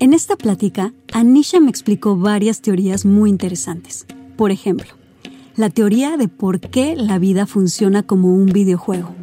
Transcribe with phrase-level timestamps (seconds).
[0.00, 4.06] En esta plática, Anisha me explicó varias teorías muy interesantes.
[4.36, 4.88] Por ejemplo,
[5.56, 9.14] la teoría de por qué la vida funciona como un videojuego.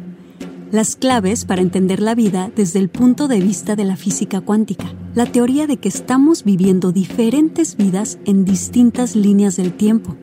[0.70, 4.86] Las claves para entender la vida desde el punto de vista de la física cuántica.
[5.14, 10.16] La teoría de que estamos viviendo diferentes vidas en distintas líneas del tiempo.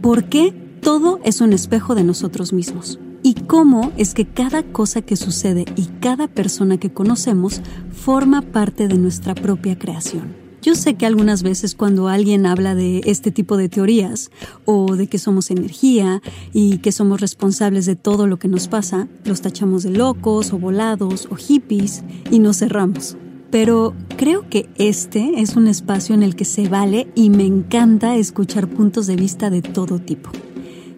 [0.00, 3.00] ¿Por qué todo es un espejo de nosotros mismos?
[3.26, 7.60] Y cómo es que cada cosa que sucede y cada persona que conocemos
[7.90, 10.36] forma parte de nuestra propia creación.
[10.62, 14.30] Yo sé que algunas veces cuando alguien habla de este tipo de teorías
[14.64, 19.08] o de que somos energía y que somos responsables de todo lo que nos pasa,
[19.24, 23.16] los tachamos de locos o volados o hippies y nos cerramos.
[23.50, 28.14] Pero creo que este es un espacio en el que se vale y me encanta
[28.14, 30.30] escuchar puntos de vista de todo tipo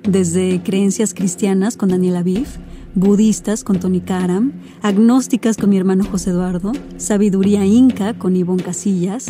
[0.02, 2.46] desde creencias cristianas con Daniela Aviv,
[2.94, 9.26] budistas con Tony Karam, agnósticas con mi hermano José Eduardo, sabiduría inca con Ivonne Casillas,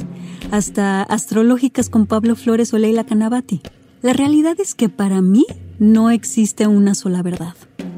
[0.51, 3.61] hasta astrológicas con Pablo Flores o Leila Canabati.
[4.03, 5.45] La realidad es que para mí
[5.79, 7.55] no existe una sola verdad.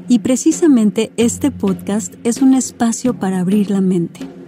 [0.07, 4.40] Y precisamente este podcast es un espacio para abrir la mente.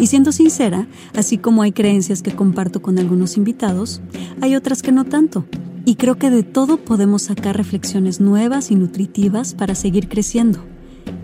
[0.00, 4.00] Y siendo sincera, así como hay creencias que comparto con algunos invitados,
[4.40, 5.44] hay otras que no tanto
[5.84, 10.60] y creo que de todo podemos sacar reflexiones nuevas y nutritivas para seguir creciendo.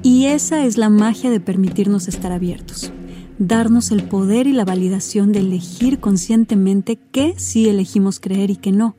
[0.02, 2.92] Y esa es la magia de permitirnos estar abiertos.
[3.38, 8.72] Darnos el poder y la validación de elegir conscientemente qué sí elegimos creer y qué
[8.72, 8.96] no.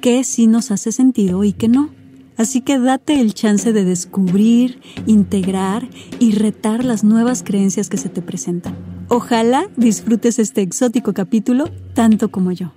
[0.00, 1.90] Qué sí nos hace sentido y qué no.
[2.36, 5.88] Así que date el chance de descubrir, integrar
[6.18, 8.95] y retar las nuevas creencias que se te presentan.
[9.08, 12.72] Ojalá disfrutes este exótico capítulo tanto como yo.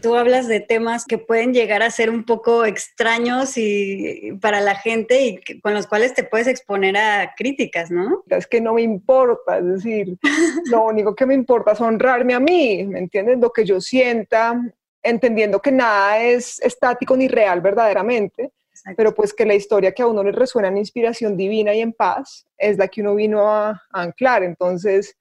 [0.00, 4.74] Tú hablas de temas que pueden llegar a ser un poco extraños y para la
[4.74, 8.24] gente y con los cuales te puedes exponer a críticas, ¿no?
[8.28, 10.16] Es que no me importa, es decir,
[10.70, 13.38] lo único que me importa es honrarme a mí, ¿me entiendes?
[13.38, 14.58] Lo que yo sienta,
[15.02, 18.50] entendiendo que nada es estático ni real verdaderamente,
[18.96, 21.92] pero pues que la historia que a uno le resuena en inspiración divina y en
[21.92, 24.42] paz es la que uno vino a, a anclar.
[24.42, 25.14] Entonces,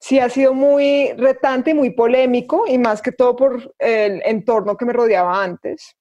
[0.00, 4.76] sí ha sido muy retante y muy polémico, y más que todo por el entorno
[4.76, 5.94] que me rodeaba antes.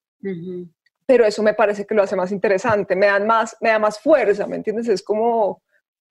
[1.05, 3.99] Pero eso me parece que lo hace más interesante, me, dan más, me da más
[3.99, 4.87] fuerza, ¿me entiendes?
[4.87, 5.61] Es como,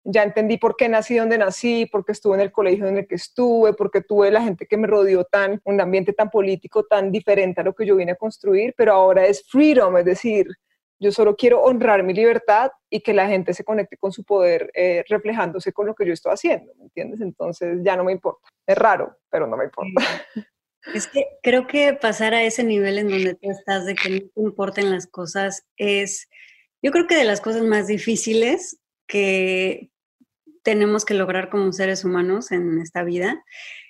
[0.03, 3.07] ya entendí por qué nací donde nací, por qué estuve en el colegio en el
[3.07, 6.85] que estuve, por qué tuve la gente que me rodeó tan, un ambiente tan político,
[6.85, 10.47] tan diferente a lo que yo vine a construir, pero ahora es freedom, es decir,
[11.03, 14.71] yo solo quiero honrar mi libertad y que la gente se conecte con su poder
[14.73, 17.21] eh, reflejándose con lo que yo estoy haciendo, ¿me entiendes?
[17.21, 18.47] Entonces ya no me importa.
[18.65, 20.01] Es raro, pero no me importa.
[20.93, 24.19] Es que creo que pasar a ese nivel en donde tú estás de que no
[24.19, 26.29] te importen las cosas es,
[26.81, 29.91] yo creo que de las cosas más difíciles que
[30.63, 33.43] tenemos que lograr como seres humanos en esta vida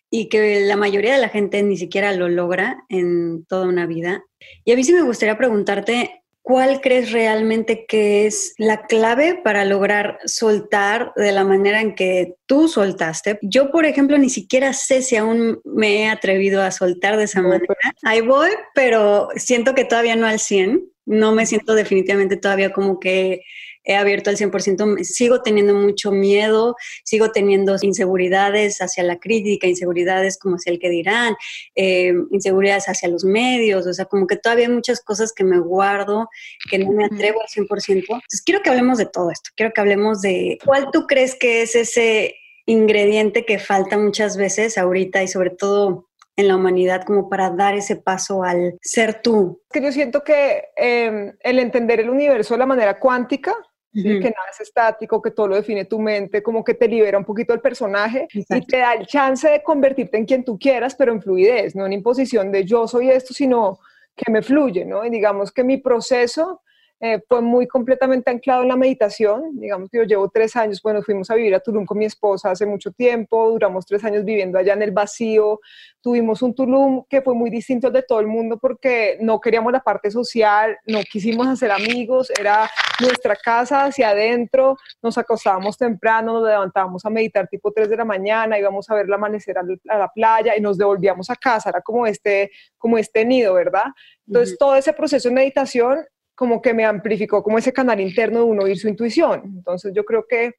[0.09, 4.23] y que la mayoría de la gente ni siquiera lo logra en toda una vida.
[4.63, 9.63] Y a mí sí me gustaría preguntarte, ¿Cuál crees realmente que es la clave para
[9.63, 13.39] lograr soltar de la manera en que tú soltaste?
[13.41, 17.41] Yo, por ejemplo, ni siquiera sé si aún me he atrevido a soltar de esa
[17.41, 17.73] manera.
[18.03, 20.83] Ahí voy, pero siento que todavía no al 100.
[21.05, 23.43] No me siento definitivamente todavía como que
[23.83, 30.37] he abierto al 100%, sigo teniendo mucho miedo, sigo teniendo inseguridades hacia la crítica, inseguridades
[30.37, 31.35] como hacia el que dirán,
[31.75, 35.59] eh, inseguridades hacia los medios, o sea, como que todavía hay muchas cosas que me
[35.59, 36.29] guardo,
[36.69, 37.97] que no me atrevo al 100%.
[37.97, 41.61] Entonces, quiero que hablemos de todo esto, quiero que hablemos de cuál tú crees que
[41.61, 42.35] es ese
[42.65, 47.75] ingrediente que falta muchas veces ahorita y sobre todo en la humanidad como para dar
[47.75, 49.61] ese paso al ser tú?
[49.71, 53.55] Que yo siento que em, el entender el universo de la manera cuántica
[53.93, 57.25] que nada es estático, que todo lo define tu mente, como que te libera un
[57.25, 61.11] poquito el personaje y te da el chance de convertirte en quien tú quieras, pero
[61.11, 63.79] en fluidez, no en imposición de yo soy esto, sino
[64.15, 65.05] que me fluye, ¿no?
[65.05, 66.61] Y digamos que mi proceso
[67.05, 69.59] eh, fue muy completamente anclado en la meditación.
[69.59, 72.51] Digamos que yo llevo tres años, bueno, fuimos a vivir a Tulum con mi esposa
[72.51, 75.59] hace mucho tiempo, duramos tres años viviendo allá en el vacío.
[75.99, 79.73] Tuvimos un Tulum que fue muy distinto al de todo el mundo porque no queríamos
[79.73, 82.69] la parte social, no quisimos hacer amigos, era
[83.01, 88.05] nuestra casa hacia adentro, nos acostábamos temprano, nos levantábamos a meditar tipo 3 de la
[88.05, 91.81] mañana, íbamos a ver el amanecer a la playa y nos devolvíamos a casa, era
[91.81, 93.85] como este, como este nido, ¿verdad?
[94.27, 96.05] Entonces, todo ese proceso de meditación
[96.35, 99.43] como que me amplificó como ese canal interno de uno oír su intuición.
[99.45, 100.53] Entonces yo creo que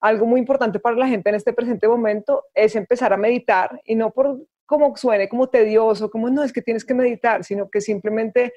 [0.00, 3.94] algo muy importante para la gente en este presente momento es empezar a meditar y
[3.94, 7.80] no por como suene como tedioso, como no es que tienes que meditar, sino que
[7.80, 8.52] simplemente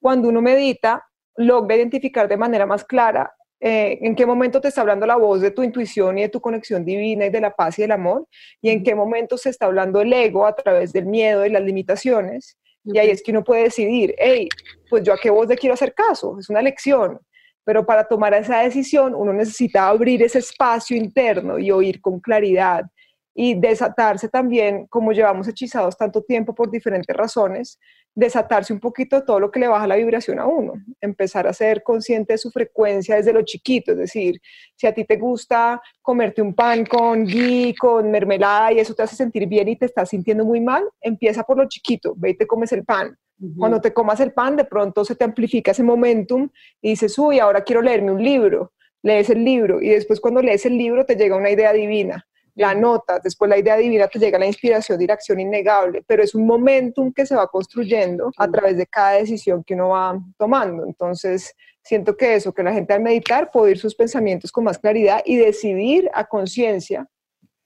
[0.00, 1.04] cuando uno medita
[1.36, 5.40] logra identificar de manera más clara eh, en qué momento te está hablando la voz
[5.40, 8.26] de tu intuición y de tu conexión divina y de la paz y del amor,
[8.60, 11.62] y en qué momento se está hablando el ego a través del miedo y las
[11.62, 14.48] limitaciones, y ahí es que uno puede decidir, hey,
[14.90, 17.18] pues yo a qué voz le quiero hacer caso, es una elección.
[17.64, 22.84] Pero para tomar esa decisión uno necesita abrir ese espacio interno y oír con claridad
[23.38, 27.78] y desatarse también, como llevamos hechizados tanto tiempo por diferentes razones,
[28.14, 30.72] desatarse un poquito de todo lo que le baja la vibración a uno,
[31.02, 34.40] empezar a ser consciente de su frecuencia desde lo chiquito, es decir,
[34.74, 39.02] si a ti te gusta comerte un pan con ghee, con mermelada y eso te
[39.02, 42.34] hace sentir bien y te estás sintiendo muy mal, empieza por lo chiquito, ve y
[42.38, 43.18] te comes el pan.
[43.58, 46.48] Cuando te comas el pan, de pronto se te amplifica ese momentum
[46.80, 48.72] y dices, uy, ahora quiero leerme un libro,
[49.02, 52.74] lees el libro y después cuando lees el libro te llega una idea divina la
[52.74, 56.46] nota, después la idea divina te llega la inspiración de acción innegable, pero es un
[56.46, 60.86] momentum que se va construyendo a través de cada decisión que uno va tomando.
[60.86, 64.78] Entonces, siento que eso, que la gente al meditar puede ir sus pensamientos con más
[64.78, 67.06] claridad y decidir a conciencia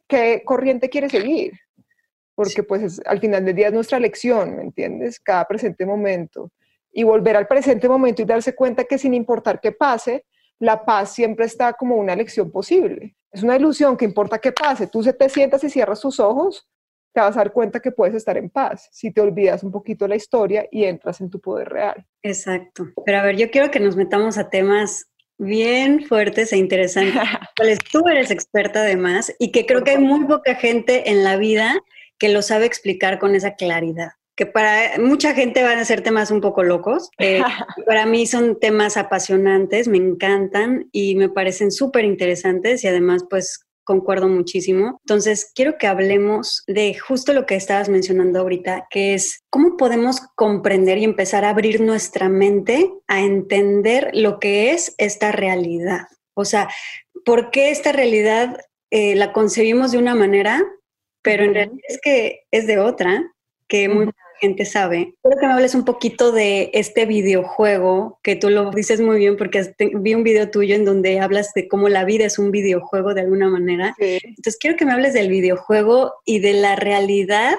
[0.08, 1.52] qué corriente quiere seguir,
[2.34, 5.20] porque pues al final del día es nuestra lección, ¿me entiendes?
[5.20, 6.50] Cada presente momento.
[6.92, 10.24] Y volver al presente momento y darse cuenta que sin importar qué pase,
[10.58, 13.14] la paz siempre está como una lección posible.
[13.32, 14.86] Es una ilusión que importa qué pase.
[14.86, 16.68] Tú se te sientas y cierras tus ojos,
[17.12, 20.06] te vas a dar cuenta que puedes estar en paz si te olvidas un poquito
[20.06, 22.06] la historia y entras en tu poder real.
[22.22, 22.86] Exacto.
[23.04, 25.06] Pero a ver, yo quiero que nos metamos a temas
[25.38, 27.22] bien fuertes e interesantes,
[27.56, 31.36] cuales tú eres experta además y que creo que hay muy poca gente en la
[31.36, 31.74] vida
[32.18, 36.30] que lo sabe explicar con esa claridad que para mucha gente van a ser temas
[36.30, 37.10] un poco locos.
[37.18, 37.42] Eh,
[37.86, 43.66] para mí son temas apasionantes, me encantan y me parecen súper interesantes y además pues
[43.84, 44.98] concuerdo muchísimo.
[45.04, 50.22] Entonces, quiero que hablemos de justo lo que estabas mencionando ahorita, que es cómo podemos
[50.36, 56.06] comprender y empezar a abrir nuestra mente a entender lo que es esta realidad.
[56.32, 56.70] O sea,
[57.26, 58.56] ¿por qué esta realidad
[58.90, 60.64] eh, la concebimos de una manera,
[61.20, 63.34] pero en realidad es que es de otra,
[63.68, 64.10] que muy
[64.40, 65.14] gente sabe.
[65.22, 69.36] Quiero que me hables un poquito de este videojuego, que tú lo dices muy bien
[69.36, 73.14] porque vi un video tuyo en donde hablas de cómo la vida es un videojuego
[73.14, 73.94] de alguna manera.
[73.98, 77.56] Entonces quiero que me hables del videojuego y de la realidad,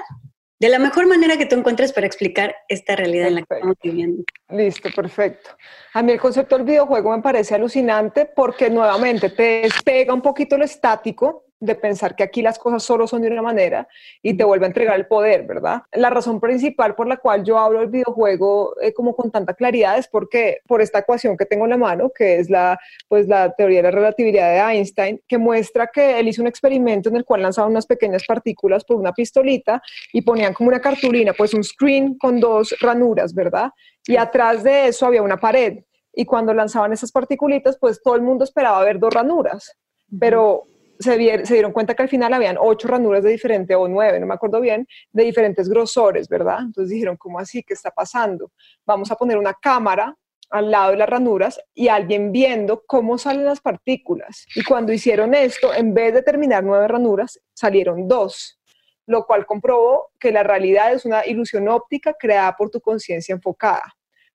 [0.60, 3.78] de la mejor manera que tú encuentres para explicar esta realidad en la que estamos
[3.82, 4.24] viviendo.
[4.50, 5.52] Listo, perfecto.
[5.94, 10.58] A mí el concepto del videojuego me parece alucinante porque nuevamente te despega un poquito
[10.58, 13.88] lo estático de pensar que aquí las cosas solo son de una manera
[14.24, 15.84] y te vuelve a entregar el poder, ¿verdad?
[15.94, 19.98] La razón principal por la cual yo hablo del videojuego eh, como con tanta claridad
[20.00, 23.54] es porque por esta ecuación que tengo en la mano, que es la, pues, la
[23.54, 27.26] teoría de la relatividad de Einstein, que muestra que él hizo un experimento en el
[27.26, 31.64] cual lanzaba unas pequeñas partículas por una pistolita y ponían como una cartulina, pues un
[31.64, 33.70] screen con dos ranuras, ¿verdad?
[34.08, 35.84] Y atrás de eso había una pared.
[36.12, 39.78] Y cuando lanzaban esas particulitas, pues todo el mundo esperaba ver dos ranuras.
[40.20, 40.66] Pero
[41.02, 44.34] se, dieron cuenta que al final habían ocho ranuras de diferente, o nueve, no me
[44.34, 46.60] acuerdo bien, de diferentes grosores, ¿verdad?
[46.62, 47.64] Entonces dijeron, ¿cómo así?
[47.64, 48.52] ¿Qué está pasando?
[48.86, 50.16] Vamos a poner una cámara
[50.50, 54.46] al lado de las ranuras y alguien viendo cómo salen las partículas.
[54.56, 58.60] Y cuando hicieron esto, en vez de terminar nueve ranuras, salieron dos,
[59.08, 63.84] lo cual comprobó que la realidad es una ilusión óptica creada por tu conciencia enfocada.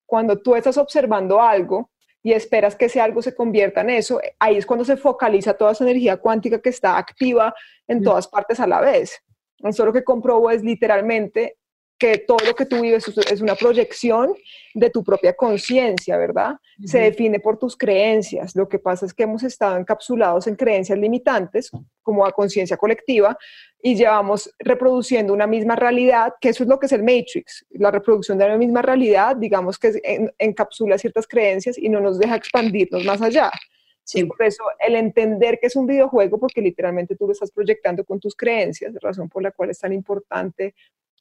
[0.07, 1.91] Cuando tú estás observando algo,
[2.27, 5.71] y esperas que ese algo se convierta en eso, ahí es cuando se focaliza toda
[5.71, 7.55] esa energía cuántica que está activa
[7.87, 9.23] en todas partes a la vez.
[9.61, 11.57] Eso lo que comprobo es literalmente
[11.99, 14.35] que todo lo que tú vives es una proyección
[14.75, 16.57] de tu propia conciencia, ¿verdad?
[16.85, 18.55] Se define por tus creencias.
[18.55, 21.71] Lo que pasa es que hemos estado encapsulados en creencias limitantes,
[22.03, 23.39] como a conciencia colectiva,
[23.83, 27.91] y llevamos reproduciendo una misma realidad, que eso es lo que es el Matrix, la
[27.91, 29.93] reproducción de una misma realidad, digamos que
[30.39, 33.51] encapsula ciertas creencias y no nos deja expandirnos más allá.
[34.29, 38.21] Por eso el entender que es un videojuego, porque literalmente tú lo estás proyectando con
[38.21, 40.75] tus creencias, razón por la cual es tan importante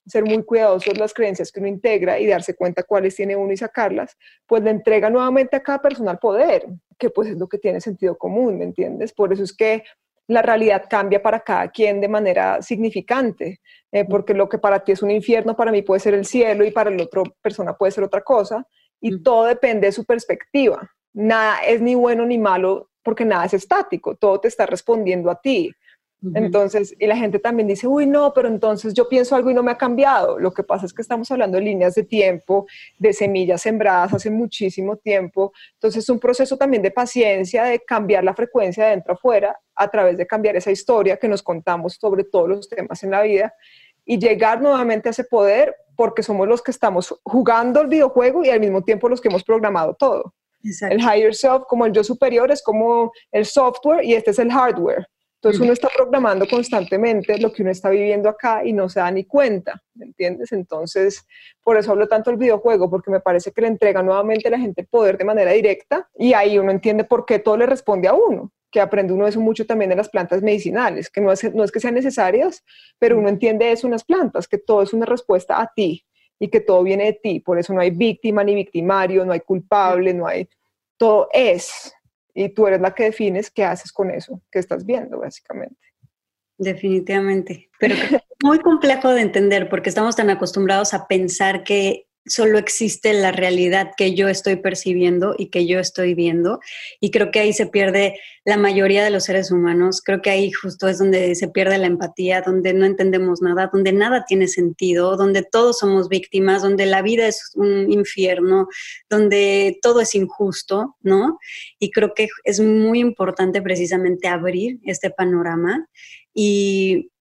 [0.05, 3.57] ser muy cuidadosos las creencias que uno integra y darse cuenta cuáles tiene uno y
[3.57, 7.57] sacarlas, pues le entrega nuevamente a cada persona el poder, que pues es lo que
[7.57, 9.13] tiene sentido común, ¿me entiendes?
[9.13, 9.83] Por eso es que
[10.27, 14.91] la realidad cambia para cada quien de manera significante, eh, porque lo que para ti
[14.91, 17.91] es un infierno, para mí puede ser el cielo y para la otra persona puede
[17.91, 18.67] ser otra cosa,
[18.99, 20.89] y todo depende de su perspectiva.
[21.13, 25.39] Nada es ni bueno ni malo porque nada es estático, todo te está respondiendo a
[25.39, 25.71] ti.
[26.33, 29.63] Entonces, y la gente también dice, uy, no, pero entonces yo pienso algo y no
[29.63, 30.39] me ha cambiado.
[30.39, 32.65] Lo que pasa es que estamos hablando de líneas de tiempo,
[32.97, 35.53] de semillas sembradas hace muchísimo tiempo.
[35.73, 39.59] Entonces, es un proceso también de paciencia, de cambiar la frecuencia de dentro a afuera
[39.75, 43.21] a través de cambiar esa historia que nos contamos sobre todos los temas en la
[43.21, 43.53] vida
[44.05, 48.49] y llegar nuevamente a ese poder porque somos los que estamos jugando el videojuego y
[48.49, 50.33] al mismo tiempo los que hemos programado todo.
[50.89, 54.51] El higher self, como el yo superior, es como el software y este es el
[54.51, 55.07] hardware.
[55.45, 59.11] Entonces uno está programando constantemente lo que uno está viviendo acá y no se da
[59.11, 60.51] ni cuenta, ¿me entiendes?
[60.51, 61.23] Entonces,
[61.61, 64.57] por eso hablo tanto del videojuego, porque me parece que le entrega nuevamente a la
[64.57, 68.15] gente poder de manera directa y ahí uno entiende por qué todo le responde a
[68.15, 71.63] uno, que aprende uno eso mucho también de las plantas medicinales, que no es, no
[71.63, 72.63] es que sean necesarias,
[72.97, 76.07] pero uno entiende eso en las plantas, que todo es una respuesta a ti
[76.39, 79.41] y que todo viene de ti, por eso no hay víctima ni victimario, no hay
[79.41, 80.49] culpable, no hay,
[80.97, 81.94] todo es,
[82.35, 85.79] y tú eres la que defines qué haces con eso que estás viendo, básicamente.
[86.57, 92.57] Definitivamente, pero es muy complejo de entender porque estamos tan acostumbrados a pensar que solo
[92.57, 96.59] existe la realidad que yo estoy percibiendo y que yo estoy viendo.
[96.99, 100.01] Y creo que ahí se pierde la mayoría de los seres humanos.
[100.03, 103.93] Creo que ahí justo es donde se pierde la empatía, donde no entendemos nada, donde
[103.93, 108.67] nada tiene sentido, donde todos somos víctimas, donde la vida es un infierno,
[109.09, 111.39] donde todo es injusto, ¿no?
[111.79, 115.87] Y creo que es muy importante precisamente abrir este panorama
[116.33, 117.11] y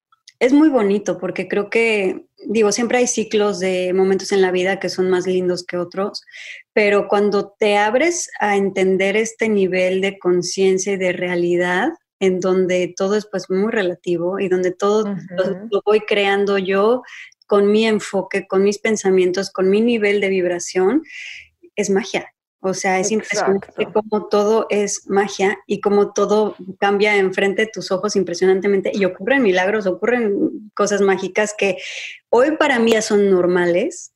[0.40, 4.78] es muy bonito porque creo que, digo, siempre hay ciclos de momentos en la vida
[4.78, 6.22] que son más lindos que otros,
[6.72, 11.88] pero cuando te abres a entender este nivel de conciencia y de realidad,
[12.20, 15.14] en donde todo es pues muy relativo y donde todo
[15.70, 17.02] lo, voy creando yo
[17.46, 21.02] con mi enfoque, con mis pensamientos, con mi nivel de vibración,
[21.76, 22.33] es magia.
[22.66, 27.92] O sea, es impresionante cómo todo es magia y cómo todo cambia enfrente de tus
[27.92, 31.76] ojos impresionantemente y ocurren milagros, ocurren cosas mágicas que
[32.30, 34.14] hoy para mí ya son normales,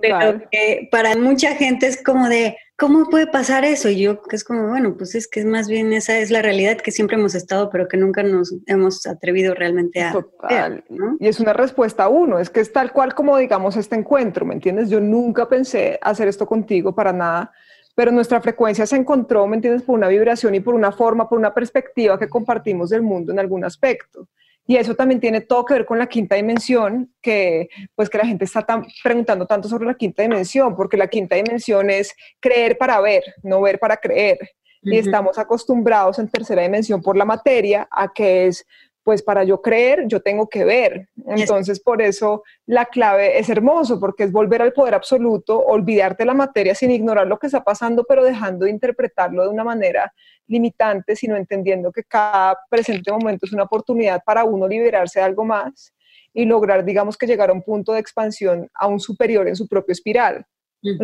[0.00, 3.88] pero que para mucha gente es como de, ¿cómo puede pasar eso?
[3.88, 6.40] Y yo que es como, bueno, pues es que es más bien esa es la
[6.40, 10.12] realidad que siempre hemos estado, pero que nunca nos hemos atrevido realmente a...
[10.12, 10.84] Total.
[11.18, 14.46] Y es una respuesta a uno, es que es tal cual como digamos este encuentro,
[14.46, 14.88] ¿me entiendes?
[14.88, 17.52] Yo nunca pensé hacer esto contigo para nada
[17.98, 21.36] pero nuestra frecuencia se encontró, ¿me entiendes?, por una vibración y por una forma, por
[21.36, 24.28] una perspectiva que compartimos del mundo en algún aspecto.
[24.68, 28.24] Y eso también tiene todo que ver con la quinta dimensión, que pues que la
[28.24, 32.78] gente está tan, preguntando tanto sobre la quinta dimensión, porque la quinta dimensión es creer
[32.78, 34.38] para ver, no ver para creer.
[34.80, 38.64] Y estamos acostumbrados en tercera dimensión por la materia a que es
[39.08, 41.08] pues para yo creer, yo tengo que ver.
[41.28, 46.34] Entonces, por eso la clave es hermoso, porque es volver al poder absoluto, olvidarte la
[46.34, 50.12] materia sin ignorar lo que está pasando, pero dejando de interpretarlo de una manera
[50.46, 55.42] limitante, sino entendiendo que cada presente momento es una oportunidad para uno liberarse de algo
[55.42, 55.94] más
[56.34, 59.94] y lograr, digamos, que llegar a un punto de expansión aún superior en su propio
[59.94, 60.44] espiral.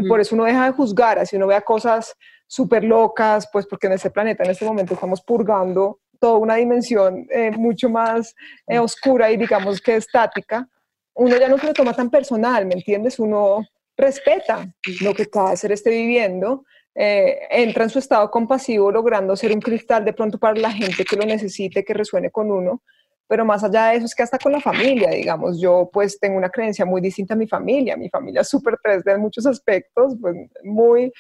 [0.07, 2.15] Por eso uno deja de juzgar, así uno vea cosas
[2.47, 6.01] súper locas, pues porque en este planeta en este momento estamos purgando
[6.33, 8.35] una dimensión eh, mucho más
[8.67, 10.69] eh, oscura y digamos que estática,
[11.15, 13.19] uno ya no se lo toma tan personal, ¿me entiendes?
[13.19, 13.65] Uno
[13.97, 14.67] respeta
[15.01, 16.65] lo que cada ser esté viviendo,
[16.95, 21.05] eh, entra en su estado compasivo logrando ser un cristal de pronto para la gente
[21.05, 22.83] que lo necesite, que resuene con uno,
[23.27, 26.37] pero más allá de eso es que hasta con la familia, digamos, yo pues tengo
[26.37, 30.15] una creencia muy distinta a mi familia, mi familia es súper 3D en muchos aspectos,
[30.21, 31.13] pues muy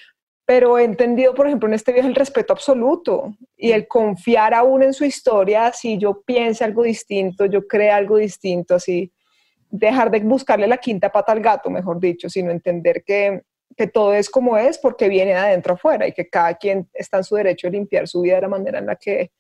[0.46, 4.82] pero he entendido, por ejemplo, en este viaje el respeto absoluto y el confiar aún
[4.82, 9.10] en su historia, si yo piense algo distinto, yo crea algo distinto, así,
[9.70, 13.42] dejar de buscarle la quinta pata al gato, mejor dicho, sino entender que,
[13.76, 17.18] que todo es como es porque viene de adentro afuera y que cada quien está
[17.18, 19.32] en su derecho de limpiar su vida de la manera en la que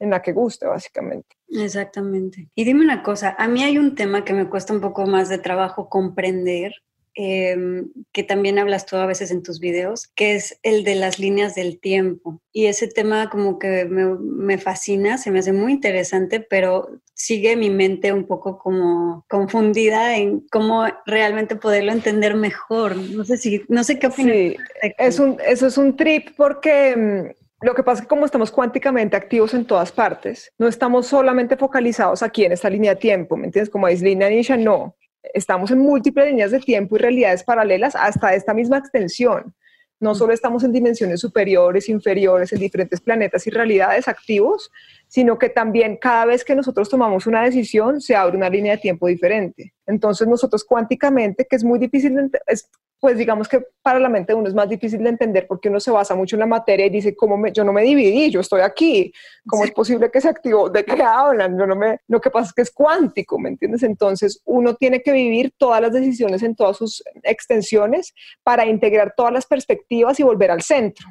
[0.00, 1.36] en la que guste, básicamente.
[1.48, 2.48] Exactamente.
[2.54, 5.28] Y dime una cosa, a mí hay un tema que me cuesta un poco más
[5.28, 6.72] de trabajo comprender
[7.20, 11.18] Em, que también hablas tú a veces en tus videos, que es el de las
[11.18, 12.40] líneas del tiempo.
[12.52, 17.70] Y ese tema como que me, fascina, se me hace muy interesante, pero sigue mi
[17.70, 22.94] mente un poco como confundida en cómo realmente poderlo entender mejor.
[22.94, 24.54] No sé si, no sé qué opinas.
[24.96, 28.52] es un, eso es un trip porque mm, Lo que pasa es que como estamos
[28.52, 33.36] cuánticamente activos en todas partes, no estamos solamente focalizados aquí en esta línea de tiempo,
[33.36, 33.70] ¿me entiendes?
[33.70, 34.94] Como es línea Nisha, no.
[35.34, 39.54] Estamos en múltiples líneas de tiempo y realidades paralelas hasta esta misma extensión.
[40.00, 44.70] No solo estamos en dimensiones superiores, inferiores, en diferentes planetas y realidades activos,
[45.08, 48.78] sino que también cada vez que nosotros tomamos una decisión se abre una línea de
[48.78, 49.74] tiempo diferente.
[49.86, 52.68] Entonces nosotros cuánticamente, que es muy difícil, es
[53.00, 55.78] pues digamos que para la mente de uno es más difícil de entender porque uno
[55.78, 58.40] se basa mucho en la materia y dice, ¿cómo me, yo no me dividí, yo
[58.40, 59.12] estoy aquí,
[59.46, 60.68] ¿cómo es posible que se activó?
[60.68, 61.56] ¿De qué hablan?
[61.58, 63.82] Yo no me, lo que pasa es que es cuántico, ¿me entiendes?
[63.84, 69.32] Entonces uno tiene que vivir todas las decisiones en todas sus extensiones para integrar todas
[69.32, 71.06] las perspectivas y volver al centro.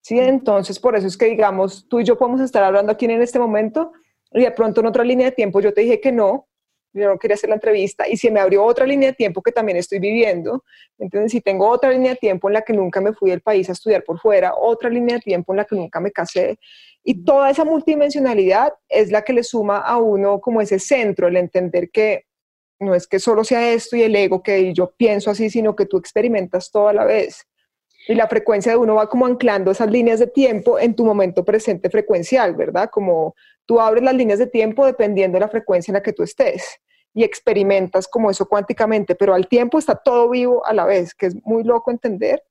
[0.00, 0.18] ¿Sí?
[0.18, 3.38] Entonces por eso es que digamos, tú y yo podemos estar hablando aquí en este
[3.38, 3.92] momento
[4.32, 6.46] y de pronto en otra línea de tiempo yo te dije que no,
[6.92, 9.52] yo no quería hacer la entrevista y se me abrió otra línea de tiempo que
[9.52, 10.64] también estoy viviendo,
[10.98, 13.68] entonces si tengo otra línea de tiempo en la que nunca me fui del país
[13.68, 16.58] a estudiar por fuera, otra línea de tiempo en la que nunca me casé
[17.02, 21.36] y toda esa multidimensionalidad es la que le suma a uno como ese centro, el
[21.36, 22.26] entender que
[22.78, 25.86] no es que solo sea esto y el ego que yo pienso así, sino que
[25.86, 27.46] tú experimentas todo a la vez.
[28.08, 31.44] Y la frecuencia de uno va como anclando esas líneas de tiempo en tu momento
[31.44, 32.88] presente frecuencial, ¿verdad?
[32.90, 33.34] Como
[33.70, 36.80] Tú abres las líneas de tiempo dependiendo de la frecuencia en la que tú estés
[37.14, 41.26] y experimentas como eso cuánticamente, pero al tiempo está todo vivo a la vez, que
[41.26, 42.42] es muy loco entender,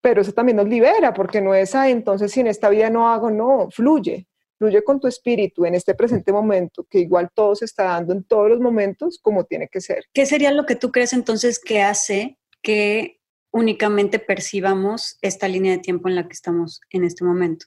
[0.00, 3.06] pero eso también nos libera, porque no es, ah, entonces si en esta vida no
[3.10, 7.66] hago, no, fluye, fluye con tu espíritu en este presente momento, que igual todo se
[7.66, 10.04] está dando en todos los momentos como tiene que ser.
[10.14, 13.20] ¿Qué sería lo que tú crees entonces que hace que
[13.56, 17.66] únicamente percibamos esta línea de tiempo en la que estamos en este momento?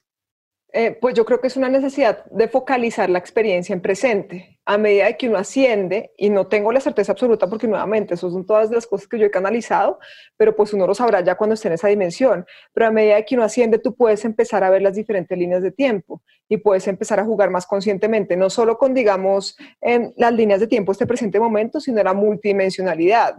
[0.72, 4.60] Eh, pues yo creo que es una necesidad de focalizar la experiencia en presente.
[4.64, 8.70] A medida que uno asciende, y no tengo la certeza absoluta porque nuevamente, son todas
[8.70, 9.98] las cosas que yo he canalizado,
[10.36, 12.46] pero pues uno lo sabrá ya cuando esté en esa dimensión.
[12.72, 15.72] Pero a medida que uno asciende, tú puedes empezar a ver las diferentes líneas de
[15.72, 20.60] tiempo y puedes empezar a jugar más conscientemente, no solo con, digamos, en las líneas
[20.60, 23.34] de tiempo este presente momento, sino la multidimensionalidad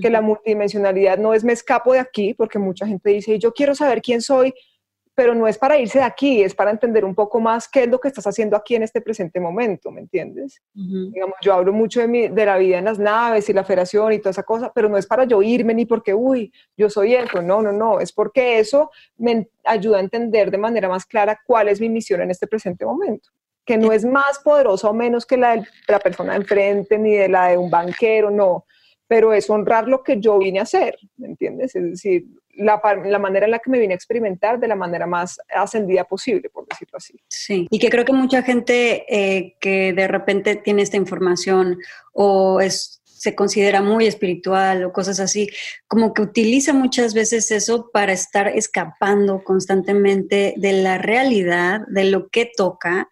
[0.00, 3.74] que la multidimensionalidad no es me escapo de aquí, porque mucha gente dice, yo quiero
[3.74, 4.52] saber quién soy,
[5.16, 7.88] pero no es para irse de aquí, es para entender un poco más qué es
[7.88, 10.60] lo que estás haciendo aquí en este presente momento, ¿me entiendes?
[10.74, 14.12] Digamos, yo hablo mucho de, mi, de la vida en las naves y la federación
[14.12, 17.14] y toda esa cosa, pero no es para yo irme ni porque, uy, yo soy
[17.14, 21.40] eso, no, no, no, es porque eso me ayuda a entender de manera más clara
[21.46, 23.30] cuál es mi misión en este presente momento
[23.64, 27.14] que no es más poderosa o menos que la de la persona de enfrente ni
[27.14, 28.64] de la de un banquero, no,
[29.08, 31.74] pero es honrar lo que yo vine a hacer, ¿me entiendes?
[31.76, 32.80] Es decir, la,
[33.18, 36.66] manera en la que me vine a experimentar de la manera más ascendida posible, por
[36.66, 37.14] decirlo así.
[37.28, 41.78] Sí, y que creo que mucha gente eh, que de repente tiene esta información
[42.12, 45.48] o es, se considera muy espiritual o cosas así,
[45.86, 52.28] como que utiliza muchas veces eso para estar escapando constantemente de la realidad, de lo
[52.28, 53.08] que toca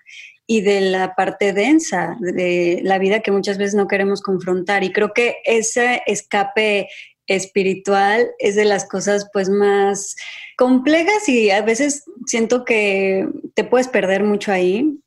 [0.46, 4.84] y de la parte densa de la vida que muchas veces no queremos confrontar.
[4.84, 6.88] Y creo que ese escape
[7.26, 10.14] espiritual es de las cosas pues más
[10.56, 14.98] complejas y a veces siento que te puedes perder mucho ahí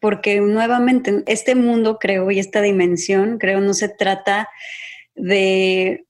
[0.00, 4.48] porque nuevamente este mundo creo y esta dimensión creo no se trata
[5.14, 6.06] de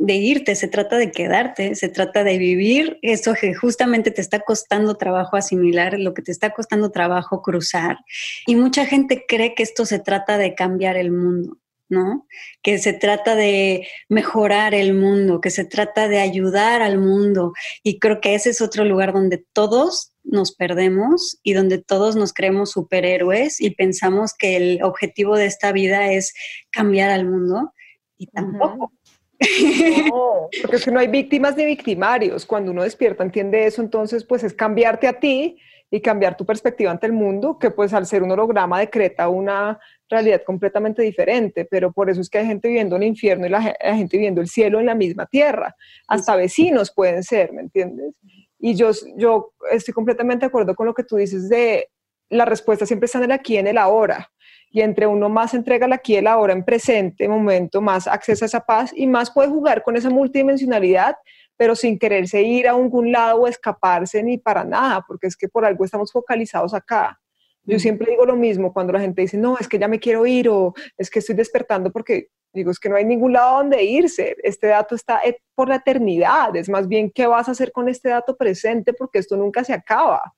[0.00, 4.40] de irte, se trata de quedarte, se trata de vivir eso que justamente te está
[4.40, 7.98] costando trabajo asimilar, lo que te está costando trabajo cruzar.
[8.46, 11.58] Y mucha gente cree que esto se trata de cambiar el mundo.
[11.90, 12.24] ¿no?
[12.62, 17.52] Que se trata de mejorar el mundo, que se trata de ayudar al mundo.
[17.82, 22.32] Y creo que ese es otro lugar donde todos nos perdemos y donde todos nos
[22.32, 26.32] creemos superhéroes y pensamos que el objetivo de esta vida es
[26.70, 27.72] cambiar al mundo.
[28.16, 28.92] Y tampoco.
[29.40, 32.44] No, porque es que no hay víctimas ni victimarios.
[32.46, 35.58] Cuando uno despierta, entiende eso, entonces pues es cambiarte a ti
[35.90, 39.80] y cambiar tu perspectiva ante el mundo, que pues al ser un holograma decreta una
[40.08, 43.60] realidad completamente diferente, pero por eso es que hay gente viviendo el infierno y la,
[43.60, 45.74] gente viviendo el cielo en la misma tierra,
[46.06, 48.14] hasta vecinos pueden ser, ¿me entiendes?
[48.58, 51.88] Y yo, yo estoy completamente de acuerdo con lo que tú dices de
[52.28, 54.30] la respuesta siempre está en el aquí, en el ahora,
[54.70, 58.46] y entre uno más entrega el aquí, el ahora, en presente momento, más accesa a
[58.46, 61.16] esa paz y más puede jugar con esa multidimensionalidad
[61.60, 65.46] pero sin quererse ir a algún lado o escaparse ni para nada, porque es que
[65.46, 67.20] por algo estamos focalizados acá.
[67.64, 67.80] Yo mm.
[67.80, 70.48] siempre digo lo mismo cuando la gente dice, no, es que ya me quiero ir
[70.48, 74.36] o es que estoy despertando porque digo, es que no hay ningún lado donde irse.
[74.42, 75.20] Este dato está
[75.54, 76.56] por la eternidad.
[76.56, 79.74] Es más bien qué vas a hacer con este dato presente porque esto nunca se
[79.74, 80.32] acaba.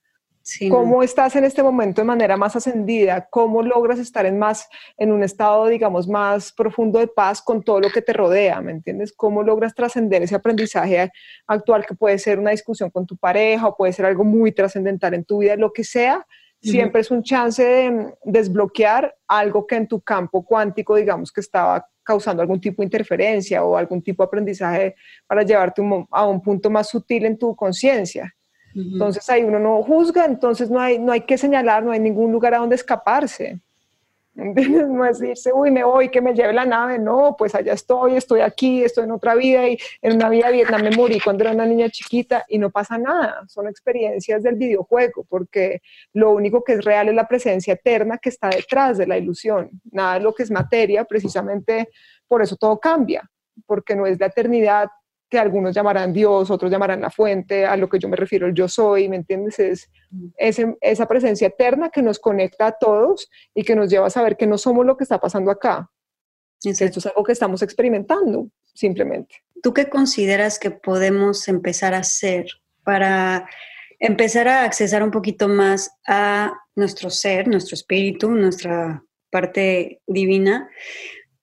[0.68, 3.28] ¿Cómo estás en este momento de manera más ascendida?
[3.30, 7.80] ¿Cómo logras estar en más en un estado, digamos, más profundo de paz con todo
[7.80, 8.60] lo que te rodea?
[8.60, 9.12] ¿Me entiendes?
[9.12, 11.10] ¿Cómo logras trascender ese aprendizaje
[11.46, 15.14] actual que puede ser una discusión con tu pareja o puede ser algo muy trascendental
[15.14, 16.26] en tu vida, lo que sea?
[16.60, 21.84] Siempre es un chance de desbloquear algo que en tu campo cuántico, digamos, que estaba
[22.04, 24.94] causando algún tipo de interferencia o algún tipo de aprendizaje
[25.26, 28.32] para llevarte a un punto más sutil en tu conciencia.
[28.74, 32.32] Entonces ahí uno no juzga, entonces no hay, no hay que señalar, no hay ningún
[32.32, 33.60] lugar a donde escaparse.
[34.34, 36.98] No es decirse, uy, me voy, que me lleve la nave.
[36.98, 40.54] No, pues allá estoy, estoy aquí, estoy en otra vida y en una vida de
[40.54, 43.42] Vietnam me morí cuando era una niña chiquita y no pasa nada.
[43.48, 45.82] Son experiencias del videojuego porque
[46.14, 49.70] lo único que es real es la presencia eterna que está detrás de la ilusión.
[49.90, 51.90] Nada de lo que es materia, precisamente
[52.26, 53.28] por eso todo cambia,
[53.66, 54.88] porque no es la eternidad
[55.32, 58.52] que algunos llamarán Dios, otros llamarán la fuente, a lo que yo me refiero el
[58.52, 59.58] yo soy, ¿me entiendes?
[59.58, 59.88] Es,
[60.36, 64.46] esa presencia eterna que nos conecta a todos y que nos lleva a saber que
[64.46, 65.90] no somos lo que está pasando acá.
[66.62, 69.36] Esto es algo que estamos experimentando, simplemente.
[69.62, 72.44] ¿Tú qué consideras que podemos empezar a hacer
[72.84, 73.48] para
[73.98, 80.68] empezar a accesar un poquito más a nuestro ser, nuestro espíritu, nuestra parte divina,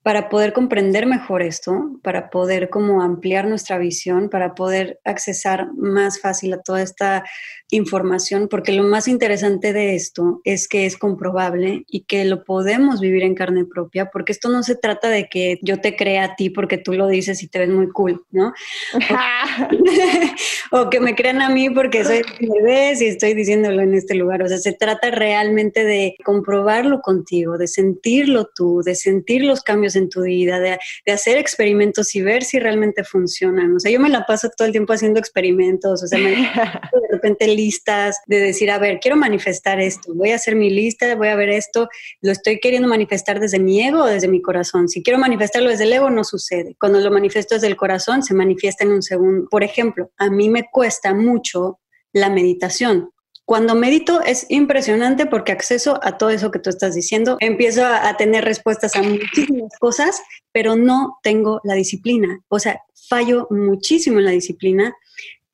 [0.04, 6.22] para poder comprender mejor esto, para poder como ampliar nuestra visión, para poder accesar más
[6.22, 7.26] fácil a toda esta
[7.72, 13.00] información, porque lo más interesante de esto es que es comprobable y que lo podemos
[13.00, 16.36] vivir en carne propia, porque esto no se trata de que yo te crea a
[16.36, 18.54] ti porque tú lo dices y te ves muy cool, ¿no?
[20.72, 24.44] O, que me crean a mí porque soy bebé y estoy diciéndolo en este lugar.
[24.44, 29.96] O sea, se trata realmente de comprobarlo contigo, de sentirlo tú, de sentir los cambios
[29.96, 33.76] en tu vida, de, de hacer experimentos y ver si realmente funcionan.
[33.76, 37.08] O sea, yo me la paso todo el tiempo haciendo experimentos, o sea, me, de
[37.12, 41.28] repente listas de decir, a ver, quiero manifestar esto, voy a hacer mi lista, voy
[41.28, 41.90] a ver esto,
[42.22, 44.88] lo estoy queriendo manifestar desde mi ego o desde mi corazón.
[44.88, 46.76] Si quiero manifestarlo desde el ego, no sucede.
[46.80, 49.48] Cuando lo manifiesto desde el corazón, se manifiesta en un segundo.
[49.50, 51.80] Por ejemplo, a mí me cuesta mucho
[52.14, 53.12] la meditación.
[53.46, 57.38] Cuando medito es impresionante porque acceso a todo eso que tú estás diciendo.
[57.40, 62.42] Empiezo a, a, tener respuestas a muchísimas cosas, pero no tengo la disciplina.
[62.48, 64.96] O sea, fallo muchísimo en la disciplina.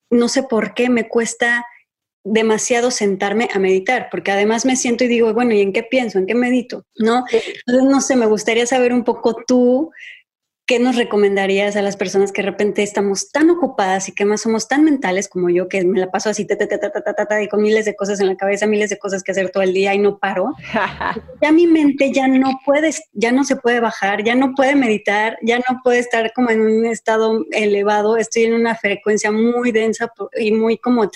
[0.09, 1.65] No sé por qué me cuesta
[2.25, 6.17] demasiado sentarme a meditar, porque además me siento y digo, bueno, ¿y en qué pienso?
[6.17, 6.85] ¿En qué medito?
[6.97, 7.23] ¿No?
[7.31, 9.91] Entonces, no sé, me gustaría saber un poco tú
[10.65, 14.41] ¿qué nos recomendarías a las personas que de repente estamos tan ocupadas y que más
[14.41, 17.62] somos tan mentales como yo, que me la paso así, ta, ta, ta, y con
[17.62, 19.99] miles de cosas en la cabeza, miles de cosas que hacer todo el día y
[19.99, 20.56] no paro?
[21.41, 25.38] ya mi mente ya no puede, ya no se puede bajar, ya no puede meditar,
[25.43, 30.12] ya no puede estar como en un estado elevado, estoy en una frecuencia muy densa
[30.36, 31.10] y muy como,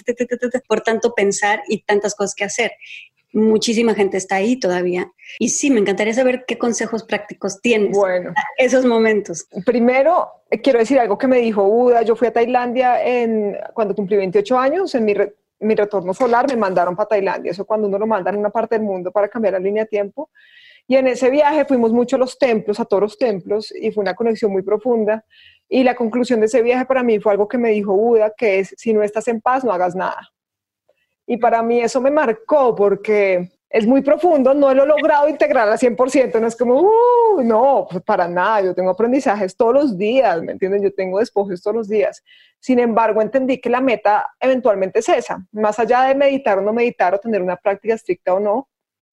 [0.68, 2.72] por tanto pensar y tantas cosas que hacer
[3.34, 5.12] muchísima gente está ahí todavía.
[5.38, 9.48] Y sí, me encantaría saber qué consejos prácticos tienes bueno, esos momentos.
[9.66, 10.30] Primero,
[10.64, 12.02] quiero decir algo que me dijo Uda.
[12.02, 15.14] Yo fui a Tailandia en, cuando cumplí 28 años, en mi,
[15.60, 17.52] mi retorno solar me mandaron para Tailandia.
[17.52, 19.90] Eso cuando uno lo manda en una parte del mundo para cambiar la línea de
[19.90, 20.30] tiempo.
[20.88, 24.02] Y en ese viaje fuimos mucho a los templos, a todos los templos, y fue
[24.02, 25.24] una conexión muy profunda.
[25.68, 28.58] Y la conclusión de ese viaje para mí fue algo que me dijo Buda, que
[28.58, 30.32] es, si no estás en paz, no hagas nada.
[31.30, 35.70] Y para mí eso me marcó porque es muy profundo, no lo he logrado integrar
[35.70, 39.96] al 100%, no es como, uh, no, pues para nada, yo tengo aprendizajes todos los
[39.96, 40.82] días, ¿me entienden?
[40.82, 42.24] Yo tengo despojos todos los días.
[42.60, 46.74] Sin embargo, entendí que la meta eventualmente es esa, más allá de meditar o no
[46.74, 48.68] meditar o tener una práctica estricta o no,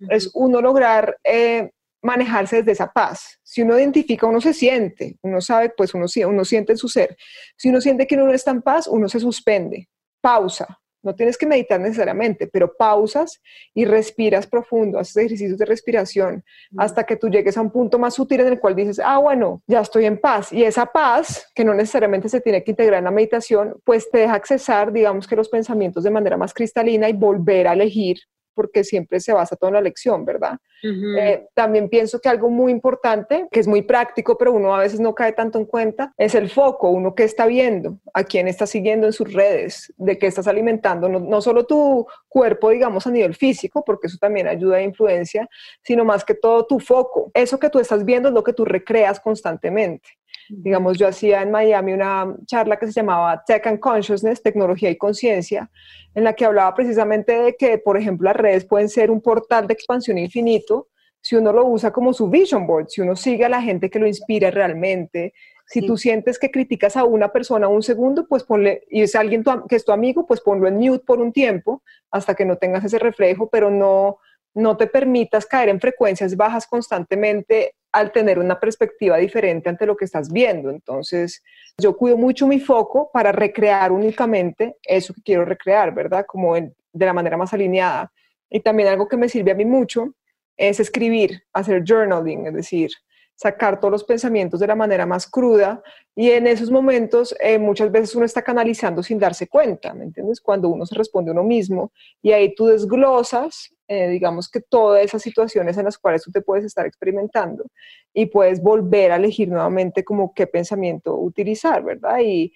[0.08, 3.38] es uno lograr eh, manejarse desde esa paz.
[3.42, 7.14] Si uno identifica, uno se siente, uno sabe, pues uno, uno siente en su ser.
[7.58, 9.90] Si uno siente que uno no está en paz, uno se suspende,
[10.22, 13.40] pausa, no tienes que meditar necesariamente, pero pausas
[13.72, 16.44] y respiras profundo, haces ejercicios de respiración
[16.76, 19.62] hasta que tú llegues a un punto más sutil en el cual dices, ah, bueno,
[19.66, 20.52] ya estoy en paz.
[20.52, 24.18] Y esa paz, que no necesariamente se tiene que integrar en la meditación, pues te
[24.18, 28.18] deja accesar, digamos que los pensamientos de manera más cristalina y volver a elegir
[28.56, 30.58] porque siempre se basa todo en la lección, ¿verdad?
[30.82, 35.00] Eh, también pienso que algo muy importante, que es muy práctico, pero uno a veces
[35.00, 38.66] no cae tanto en cuenta, es el foco, uno que está viendo, a quién está
[38.66, 43.10] siguiendo en sus redes, de qué estás alimentando, no, no solo tu cuerpo, digamos, a
[43.10, 45.48] nivel físico, porque eso también ayuda a influencia,
[45.82, 47.30] sino más que todo tu foco.
[47.34, 50.08] Eso que tú estás viendo es lo que tú recreas constantemente.
[50.48, 54.96] Digamos, yo hacía en Miami una charla que se llamaba Tech and Consciousness, Tecnología y
[54.96, 55.70] Conciencia,
[56.14, 59.66] en la que hablaba precisamente de que, por ejemplo, las redes pueden ser un portal
[59.66, 60.88] de expansión infinito
[61.20, 63.98] si uno lo usa como su vision board, si uno sigue a la gente que
[63.98, 65.34] lo inspira realmente,
[65.68, 69.42] Si tú sientes que criticas a una persona un segundo, pues ponle, y es alguien
[69.68, 72.84] que es tu amigo, pues ponlo en mute por un tiempo hasta que no tengas
[72.84, 74.18] ese reflejo, pero no,
[74.56, 79.96] no te permitas caer en frecuencias bajas constantemente al tener una perspectiva diferente ante lo
[79.96, 80.70] que estás viendo.
[80.70, 81.42] Entonces,
[81.78, 86.24] yo cuido mucho mi foco para recrear únicamente eso que quiero recrear, ¿verdad?
[86.26, 88.10] Como de la manera más alineada.
[88.48, 90.14] Y también algo que me sirve a mí mucho
[90.56, 92.90] es escribir, hacer journaling, es decir,
[93.34, 95.82] sacar todos los pensamientos de la manera más cruda
[96.14, 100.40] y en esos momentos eh, muchas veces uno está canalizando sin darse cuenta, ¿me entiendes?
[100.40, 101.92] Cuando uno se responde a uno mismo
[102.22, 106.40] y ahí tú desglosas, eh, digamos que todas esas situaciones en las cuales tú te
[106.40, 107.64] puedes estar experimentando
[108.12, 112.18] y puedes volver a elegir nuevamente como qué pensamiento utilizar, ¿verdad?
[112.22, 112.52] Y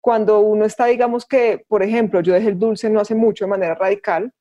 [0.00, 3.50] cuando uno está, digamos que, por ejemplo, yo dejé el dulce no hace mucho de
[3.50, 4.32] manera radical,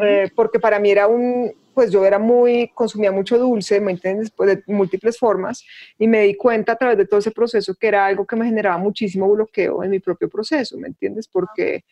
[0.00, 4.30] eh, porque para mí era un, pues yo era muy, consumía mucho dulce, ¿me entiendes?
[4.30, 5.62] Pues de múltiples formas,
[5.98, 8.46] y me di cuenta a través de todo ese proceso que era algo que me
[8.46, 11.28] generaba muchísimo bloqueo en mi propio proceso, ¿me entiendes?
[11.28, 11.84] Porque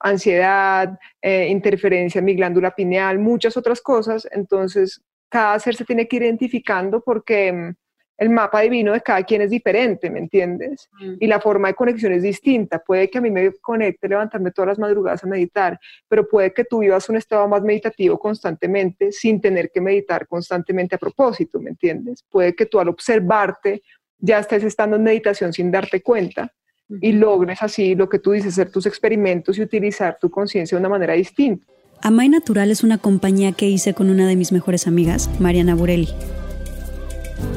[0.00, 6.06] ansiedad, eh, interferencia en mi glándula pineal, muchas otras cosas, entonces cada ser se tiene
[6.06, 7.74] que ir identificando porque mm,
[8.16, 10.88] el mapa divino de cada quien es diferente, ¿me entiendes?
[11.00, 11.14] Mm.
[11.18, 12.78] Y la forma de conexión es distinta.
[12.78, 15.78] Puede que a mí me conecte levantarme todas las madrugadas a meditar,
[16.08, 20.94] pero puede que tú vivas un estado más meditativo constantemente sin tener que meditar constantemente
[20.94, 22.24] a propósito, ¿me entiendes?
[22.30, 23.82] Puede que tú al observarte
[24.18, 26.52] ya estés estando en meditación sin darte cuenta
[27.00, 30.80] y logres así lo que tú dices, hacer tus experimentos y utilizar tu conciencia de
[30.80, 31.66] una manera distinta.
[32.02, 36.08] Amay Natural es una compañía que hice con una de mis mejores amigas, Mariana Burelli.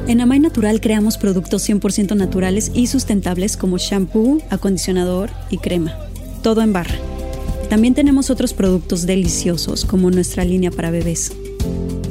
[0.06, 5.94] En Amay Natural creamos productos 100% naturales y sustentables como shampoo, acondicionador y crema.
[6.42, 6.96] Todo en barra.
[7.68, 11.36] También tenemos otros productos deliciosos como nuestra línea para bebés.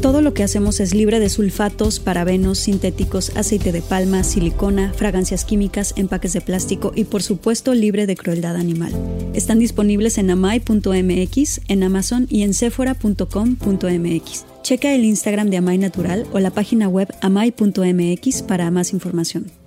[0.02, 5.44] Todo lo que hacemos es libre de sulfatos, parabenos, sintéticos, aceite de palma, silicona, fragancias
[5.44, 8.94] químicas, empaques de plástico y por supuesto libre de crueldad animal.
[9.34, 14.46] Están disponibles en amai.mx, en Amazon y en sephora.com.mx.
[14.62, 19.67] Checa el Instagram de Amay Natural o la página web amay.mx para más información.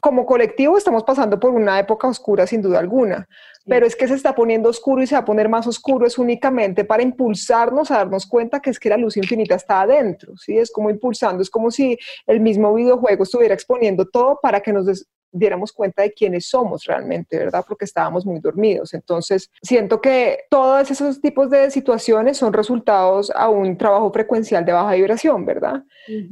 [0.00, 3.28] Como colectivo estamos pasando por una época oscura sin duda alguna,
[3.66, 6.18] pero es que se está poniendo oscuro y se va a poner más oscuro es
[6.18, 10.56] únicamente para impulsarnos a darnos cuenta que es que la luz infinita está adentro, ¿sí?
[10.56, 14.86] Es como impulsando, es como si el mismo videojuego estuviera exponiendo todo para que nos
[15.30, 17.64] diéramos cuenta de quiénes somos realmente, ¿verdad?
[17.66, 18.94] Porque estábamos muy dormidos.
[18.94, 24.72] Entonces, siento que todos esos tipos de situaciones son resultados a un trabajo frecuencial de
[24.72, 25.82] baja vibración, ¿verdad?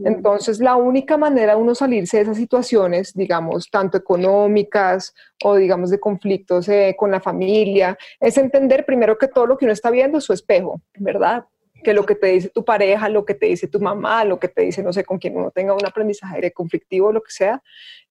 [0.05, 5.91] Entonces, la única manera de uno salirse de esas situaciones, digamos, tanto económicas o digamos
[5.91, 9.91] de conflictos eh, con la familia, es entender primero que todo lo que uno está
[9.91, 11.45] viendo es su espejo, ¿verdad?
[11.83, 14.49] Que lo que te dice tu pareja, lo que te dice tu mamá, lo que
[14.49, 17.63] te dice, no sé, con quien uno tenga un aprendizaje de conflictivo, lo que sea,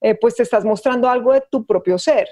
[0.01, 2.27] eh, pues te estás mostrando algo de tu propio ser,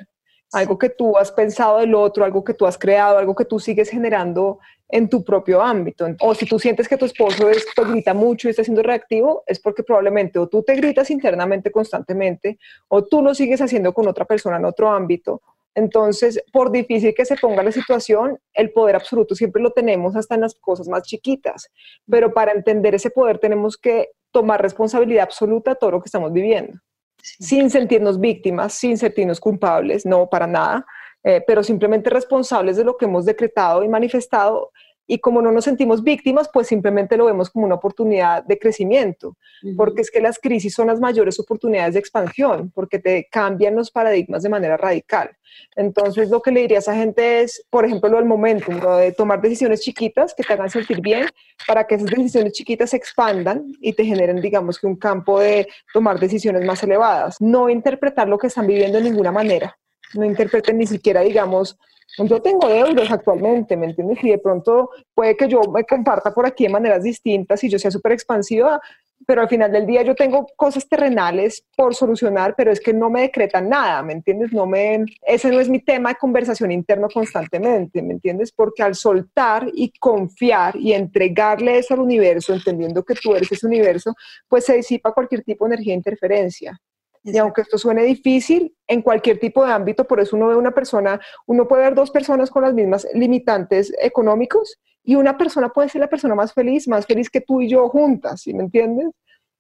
[0.52, 3.60] algo que tú has pensado del otro, algo que tú has creado, algo que tú
[3.60, 6.06] sigues generando en tu propio ámbito.
[6.22, 9.60] O si tú sientes que tu esposo te grita mucho y está siendo reactivo, es
[9.60, 14.26] porque probablemente o tú te gritas internamente constantemente o tú lo sigues haciendo con otra
[14.26, 15.42] persona en otro ámbito
[15.76, 20.36] entonces, por difícil que se ponga la situación, el poder absoluto siempre lo tenemos hasta
[20.36, 21.70] en las cosas más chiquitas,
[22.10, 26.32] pero para entender ese poder tenemos que tomar responsabilidad absoluta de todo lo que estamos
[26.32, 26.80] viviendo,
[27.22, 30.86] sin sentirnos víctimas, sin sentirnos culpables, no para nada,
[31.24, 34.72] eh, pero simplemente responsables de lo que hemos decretado y manifestado
[35.06, 39.38] y como no nos sentimos víctimas, pues simplemente lo vemos como una oportunidad de crecimiento,
[39.76, 43.92] porque es que las crisis son las mayores oportunidades de expansión, porque te cambian los
[43.92, 45.32] paradigmas de manera radical.
[45.76, 49.12] Entonces, lo que le diría a esa gente es, por ejemplo, lo del momento, de
[49.12, 51.28] tomar decisiones chiquitas que te hagan sentir bien
[51.68, 55.68] para que esas decisiones chiquitas se expandan y te generen, digamos, que un campo de
[55.94, 57.40] tomar decisiones más elevadas.
[57.40, 59.78] No interpretar lo que están viviendo de ninguna manera.
[60.14, 61.78] No interpreten ni siquiera, digamos,
[62.18, 64.24] yo tengo deudas actualmente, ¿me entiendes?
[64.24, 67.80] Y de pronto puede que yo me comparta por aquí de maneras distintas y yo
[67.80, 68.80] sea súper expansiva,
[69.26, 73.10] pero al final del día yo tengo cosas terrenales por solucionar, pero es que no
[73.10, 74.52] me decretan nada, ¿me entiendes?
[74.52, 78.52] No me, ese no es mi tema de conversación interno constantemente, ¿me entiendes?
[78.52, 83.66] Porque al soltar y confiar y entregarle eso al universo, entendiendo que tú eres ese
[83.66, 84.14] universo,
[84.48, 86.80] pues se disipa cualquier tipo de energía de interferencia.
[87.24, 90.72] Y aunque esto suene difícil, en cualquier tipo de ámbito, por eso uno ve una
[90.72, 95.90] persona, uno puede ver dos personas con las mismas limitantes económicos y una persona puede
[95.90, 99.08] ser la persona más feliz, más feliz que tú y yo juntas, ¿sí me entiendes?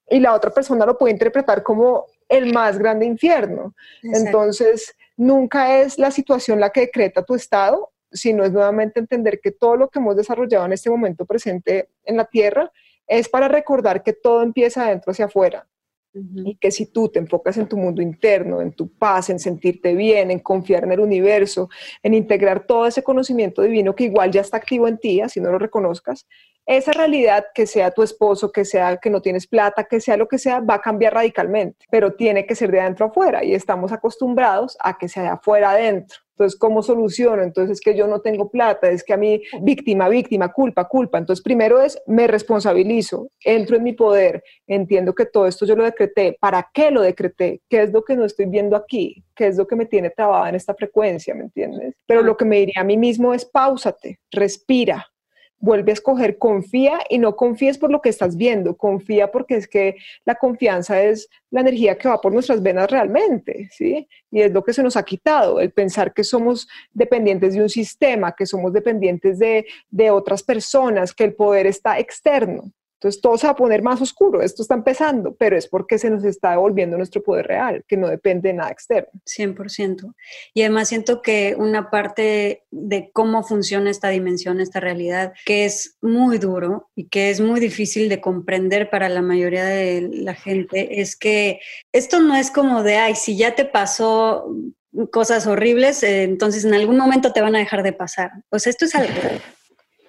[0.09, 3.73] Y la otra persona lo puede interpretar como el más grande infierno.
[4.01, 9.51] Entonces, nunca es la situación la que decreta tu estado, sino es nuevamente entender que
[9.51, 12.71] todo lo que hemos desarrollado en este momento presente en la Tierra
[13.07, 15.65] es para recordar que todo empieza adentro hacia afuera
[16.13, 19.95] Y que si tú te enfocas en tu mundo interno, en tu paz, en sentirte
[19.95, 21.69] bien, en confiar en el universo,
[22.03, 25.51] en integrar todo ese conocimiento divino que igual ya está activo en ti, así no
[25.51, 26.27] lo reconozcas,
[26.65, 30.27] esa realidad, que sea tu esposo, que sea que no tienes plata, que sea lo
[30.27, 33.91] que sea, va a cambiar radicalmente, pero tiene que ser de adentro afuera y estamos
[33.91, 36.19] acostumbrados a que sea de afuera adentro.
[36.33, 37.43] Entonces, ¿cómo soluciono?
[37.43, 41.19] Entonces, es que yo no tengo plata, es que a mí, víctima, víctima, culpa, culpa.
[41.19, 45.83] Entonces, primero es, me responsabilizo, entro en mi poder, entiendo que todo esto yo lo
[45.83, 46.35] decreté.
[46.39, 47.61] ¿Para qué lo decreté?
[47.69, 49.23] ¿Qué es lo que no estoy viendo aquí?
[49.35, 51.35] ¿Qué es lo que me tiene trabada en esta frecuencia?
[51.35, 51.93] ¿Me entiendes?
[52.07, 55.12] Pero lo que me diría a mí mismo es, pausate, respira,
[55.63, 59.65] vuelve a escoger, confía y no confíes por lo que estás viendo, confía porque es
[59.69, 59.95] que
[60.25, 64.05] la confianza es la energía que va por nuestras venas realmente, ¿sí?
[64.29, 67.69] Y es lo que se nos ha quitado, el pensar que somos dependientes de un
[67.69, 72.73] sistema, que somos dependientes de, de otras personas, que el poder está externo.
[73.03, 76.09] Entonces todo se va a poner más oscuro, esto está empezando, pero es porque se
[76.09, 79.09] nos está devolviendo nuestro poder real, que no depende de nada externo.
[79.25, 80.13] 100%.
[80.53, 85.97] Y además siento que una parte de cómo funciona esta dimensión, esta realidad, que es
[86.01, 91.01] muy duro y que es muy difícil de comprender para la mayoría de la gente,
[91.01, 91.59] es que
[91.91, 94.45] esto no es como de, ay, si ya te pasó
[95.11, 98.31] cosas horribles, eh, entonces en algún momento te van a dejar de pasar.
[98.49, 99.11] Pues esto es algo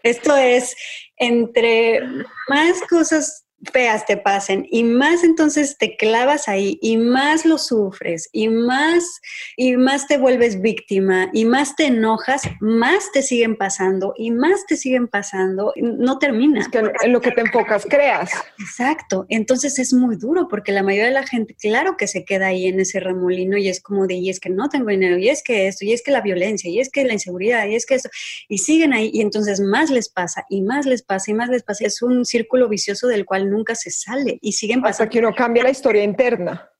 [0.04, 0.76] esto es
[1.16, 2.00] entre
[2.48, 8.28] más cosas feas te pasen y más entonces te clavas ahí y más lo sufres
[8.32, 9.20] y más
[9.56, 14.66] y más te vuelves víctima y más te enojas, más te siguen pasando y más
[14.66, 16.60] te siguen pasando, no termina.
[16.60, 18.30] Es que en lo que te enfocas creas.
[18.58, 22.48] Exacto, entonces es muy duro porque la mayoría de la gente claro que se queda
[22.48, 25.28] ahí en ese remolino y es como de y es que no tengo dinero y
[25.28, 27.86] es que esto y es que la violencia y es que la inseguridad y es
[27.86, 28.08] que esto
[28.48, 31.62] y siguen ahí y entonces más les pasa y más les pasa y más les
[31.62, 35.04] pasa, es un círculo vicioso del cual nunca se sale y siguen pasando.
[35.04, 36.70] Hasta que uno cambia la historia interna.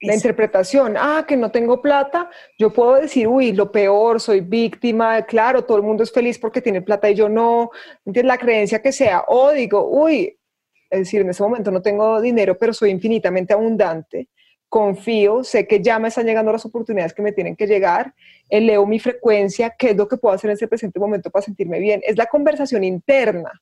[0.00, 5.22] La interpretación, ah, que no tengo plata, yo puedo decir, uy, lo peor, soy víctima,
[5.22, 7.70] claro, todo el mundo es feliz porque tiene plata y yo no,
[8.04, 8.26] ¿entiendes?
[8.26, 10.36] La creencia que sea, o digo, uy,
[10.90, 14.28] es decir, en ese momento no tengo dinero, pero soy infinitamente abundante,
[14.68, 18.12] confío, sé que ya me están llegando las oportunidades que me tienen que llegar,
[18.48, 21.78] eleo mi frecuencia, qué es lo que puedo hacer en ese presente momento para sentirme
[21.78, 22.00] bien.
[22.04, 23.52] Es la conversación interna.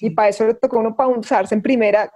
[0.00, 2.12] Y para eso le tocó uno pausarse en primera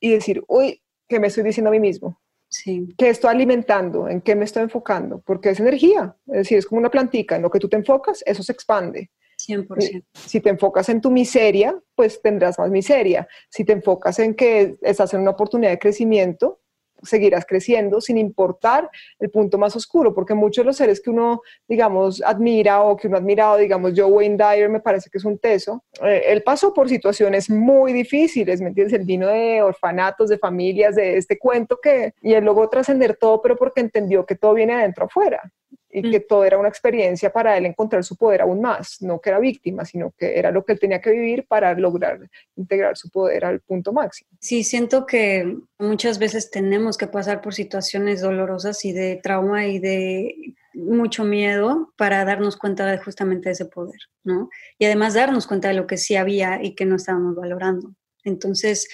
[0.00, 2.20] y decir, uy, ¿qué me estoy diciendo a mí mismo?
[2.48, 2.88] Sí.
[2.96, 4.08] ¿Qué estoy alimentando?
[4.08, 5.20] ¿En qué me estoy enfocando?
[5.20, 8.22] Porque es energía, es decir, es como una plantica, en lo que tú te enfocas,
[8.24, 9.10] eso se expande.
[9.38, 10.04] 100%.
[10.12, 13.28] Si te enfocas en tu miseria, pues tendrás más miseria.
[13.50, 16.60] Si te enfocas en que estás en una oportunidad de crecimiento,
[17.02, 21.42] seguirás creciendo sin importar el punto más oscuro, porque muchos de los seres que uno,
[21.68, 25.24] digamos, admira o que uno ha admirado, digamos, Joe Wayne Dyer me parece que es
[25.24, 28.98] un teso, eh, él pasó por situaciones muy difíciles, ¿me entiendes?
[28.98, 33.40] Él vino de orfanatos, de familias, de este cuento que, y él logró trascender todo,
[33.42, 35.52] pero porque entendió que todo viene adentro afuera
[35.90, 36.10] y mm.
[36.10, 39.38] que todo era una experiencia para él encontrar su poder aún más, no que era
[39.38, 42.20] víctima, sino que era lo que él tenía que vivir para lograr
[42.56, 44.30] integrar su poder al punto máximo.
[44.40, 49.78] Sí, siento que muchas veces tenemos que pasar por situaciones dolorosas y de trauma y
[49.78, 54.48] de mucho miedo para darnos cuenta de justamente ese poder, ¿no?
[54.78, 57.94] Y además darnos cuenta de lo que sí había y que no estábamos valorando.
[58.24, 58.88] Entonces,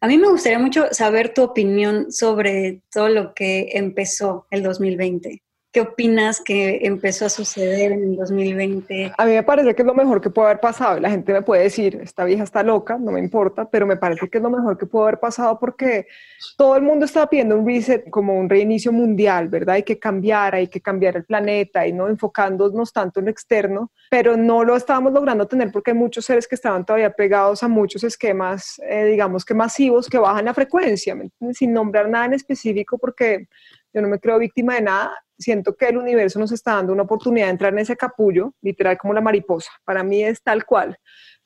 [0.00, 5.42] a mí me gustaría mucho saber tu opinión sobre todo lo que empezó el 2020.
[5.72, 9.12] ¿Qué opinas que empezó a suceder en el 2020?
[9.16, 10.98] A mí me parece que es lo mejor que puede haber pasado.
[10.98, 14.28] La gente me puede decir, esta vieja está loca, no me importa, pero me parece
[14.28, 16.08] que es lo mejor que pudo haber pasado porque
[16.56, 19.76] todo el mundo estaba pidiendo un reset, como un reinicio mundial, ¿verdad?
[19.76, 23.92] Hay que cambiar, hay que cambiar el planeta y no enfocándonos tanto en lo externo,
[24.10, 27.68] pero no lo estábamos logrando tener porque hay muchos seres que estaban todavía pegados a
[27.68, 31.16] muchos esquemas, eh, digamos que masivos, que bajan la frecuencia,
[31.52, 33.46] sin nombrar nada en específico porque
[33.92, 37.02] yo no me creo víctima de nada, siento que el universo nos está dando una
[37.02, 39.70] oportunidad de entrar en ese capullo, literal como la mariposa.
[39.84, 40.96] Para mí es tal cual,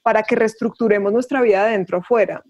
[0.02, 2.42] para que reestructuremos nuestra vida de dentro afuera,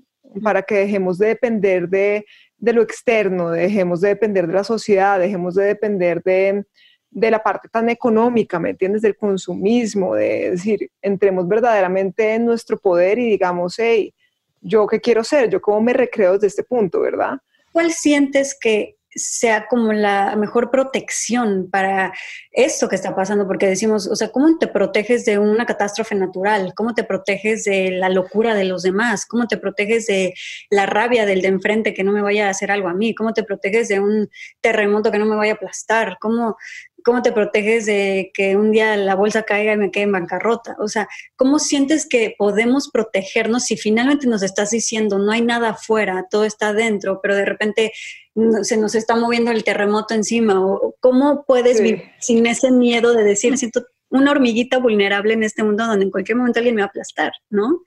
[0.43, 2.25] para que dejemos de depender de,
[2.59, 6.65] lo externo, dejemos de depender de la sociedad, dejemos de depender de,
[7.11, 9.03] de la parte tan económica, ¿me entiendes?
[9.03, 14.13] Del consumismo, de decir, entremos verdaderamente en nuestro poder y digamos, hey,
[14.61, 17.39] yo qué quiero ser, yo cómo me recreo desde este punto, ¿verdad?
[17.71, 22.13] ¿Cuál sientes que sea como la mejor protección para
[22.51, 26.73] esto que está pasando, porque decimos, o sea, ¿cómo te proteges de una catástrofe natural?
[26.75, 29.27] ¿Cómo te proteges de la locura de los demás?
[29.27, 30.35] ¿Cómo te proteges de
[30.71, 33.15] la rabia del de enfrente que no me vaya a hacer algo a mí?
[33.15, 34.29] ¿Cómo te proteges de un
[34.61, 36.17] terremoto que no me vaya a aplastar?
[36.21, 36.57] ¿Cómo,
[37.05, 40.75] ¿cómo te proteges de que un día la bolsa caiga y me quede en bancarrota?
[40.79, 45.71] O sea, ¿cómo sientes que podemos protegernos si finalmente nos estás diciendo no hay nada
[45.71, 47.93] afuera, todo está dentro, pero de repente
[48.63, 50.65] se nos está moviendo el terremoto encima?
[50.65, 55.63] ¿O ¿Cómo puedes vivir sin ese miedo de decir, siento una hormiguita vulnerable en este
[55.63, 57.83] mundo donde en cualquier momento alguien me va a aplastar, ¿no?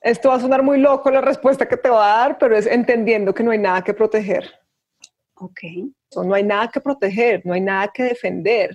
[0.00, 2.66] Esto va a sonar muy loco la respuesta que te va a dar, pero es
[2.66, 4.50] entendiendo que no hay nada que proteger.
[5.34, 5.60] Ok.
[6.16, 8.70] No hay nada que proteger, no hay nada que defender.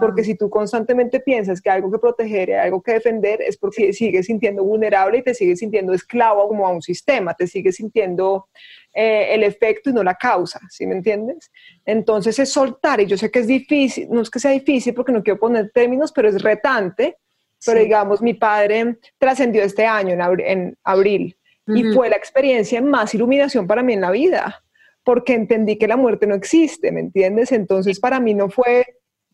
[0.00, 3.58] Porque si tú constantemente piensas que hay algo que proteger y algo que defender, es
[3.58, 7.76] porque sigues sintiendo vulnerable y te sigues sintiendo esclavo como a un sistema, te sigues
[7.76, 8.46] sintiendo
[8.94, 11.50] eh, el efecto y no la causa, ¿sí me entiendes?
[11.84, 15.12] Entonces es soltar, y yo sé que es difícil, no es que sea difícil porque
[15.12, 17.18] no quiero poner términos, pero es retante,
[17.64, 21.36] pero digamos, mi padre trascendió este año en, abril,
[21.66, 24.62] y fue la experiencia más iluminación para mí en la vida
[25.04, 27.52] porque entendí que la muerte no existe, ¿me entiendes?
[27.52, 28.84] Entonces para mí no fue,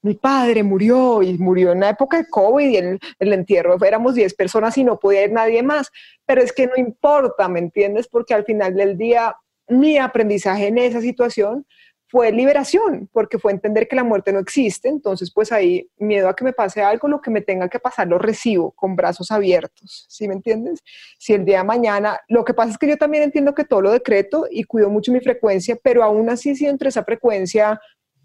[0.03, 4.15] mi padre murió y murió en la época de COVID y el, el entierro éramos
[4.15, 5.91] 10 personas y no podía ir nadie más,
[6.27, 8.09] pero es que no importa, ¿me entiendes?
[8.09, 9.35] Porque al final del día
[9.69, 11.67] mi aprendizaje en esa situación
[12.11, 16.35] fue liberación, porque fue entender que la muerte no existe, entonces pues ahí miedo a
[16.35, 20.07] que me pase algo, lo que me tenga que pasar lo recibo con brazos abiertos,
[20.09, 20.81] ¿sí me entiendes?
[21.19, 23.83] Si el día de mañana, lo que pasa es que yo también entiendo que todo
[23.83, 27.79] lo decreto y cuido mucho mi frecuencia, pero aún así si entre esa frecuencia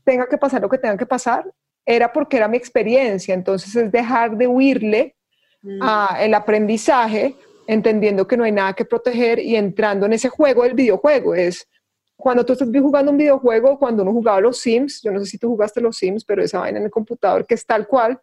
[0.06, 1.46] tenga que pasar lo que tenga que pasar,
[1.86, 5.16] era porque era mi experiencia, entonces es dejar de huirle
[5.62, 5.80] mm.
[5.82, 7.36] a el aprendizaje,
[7.68, 11.68] entendiendo que no hay nada que proteger y entrando en ese juego del videojuego, es
[12.16, 15.38] cuando tú estás jugando un videojuego, cuando uno jugaba los Sims, yo no sé si
[15.38, 18.20] tú jugaste los Sims, pero esa vaina en el computador que es tal cual,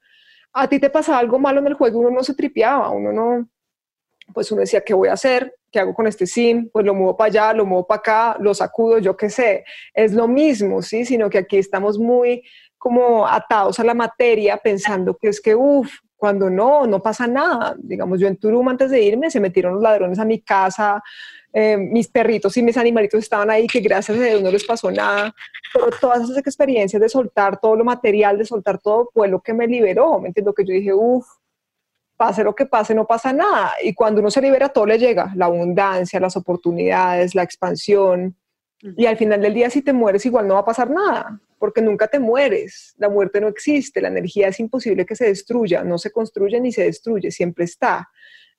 [0.53, 3.49] a ti te pasaba algo malo en el juego, uno no se tripeaba, uno no,
[4.33, 5.55] pues uno decía, ¿qué voy a hacer?
[5.71, 6.69] ¿Qué hago con este sim?
[6.73, 9.65] Pues lo muevo para allá, lo muevo para acá, lo sacudo, yo qué sé.
[9.95, 11.05] Es lo mismo, ¿sí?
[11.05, 12.43] Sino que aquí estamos muy
[12.77, 17.77] como atados a la materia pensando que es que, uff, cuando no, no pasa nada.
[17.79, 21.03] Digamos, yo en Turum antes de irme se metieron los ladrones a mi casa,
[21.53, 24.91] eh, mis perritos y mis animalitos estaban ahí, que gracias a Dios no les pasó
[24.91, 25.35] nada,
[25.73, 29.53] pero todas esas experiencias de soltar todo lo material, de soltar todo, fue lo que
[29.53, 30.55] me liberó, ¿me entiendo?
[30.55, 31.27] Que yo dije, uff,
[32.17, 33.73] pase lo que pase, no pasa nada.
[33.83, 38.37] Y cuando uno se libera, todo le llega, la abundancia, las oportunidades, la expansión.
[38.97, 41.83] Y al final del día, si te mueres, igual no va a pasar nada, porque
[41.83, 42.95] nunca te mueres.
[42.99, 46.73] La muerte no existe, la energía es imposible que se destruya, no se construye ni
[46.73, 48.09] se destruye, siempre está.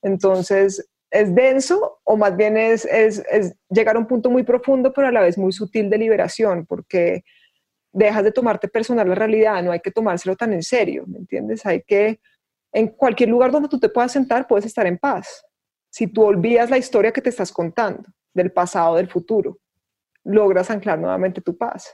[0.02, 3.24] Entonces, es denso o más bien es, es,
[3.70, 7.24] llegar a un punto muy profundo, pero a la vez muy sutil de liberación, porque
[7.92, 11.66] dejas de tomarte personal la realidad, no hay que tomárselo tan en serio, ¿me entiendes?
[11.66, 12.22] Hay que,
[12.72, 15.46] en cualquier lugar donde tú te puedas sentar, puedes estar en paz.
[15.90, 18.04] Si tú olvidas la historia que te estás contando,
[18.34, 19.60] del pasado, del futuro,
[20.24, 21.94] logras anclar nuevamente tu paz.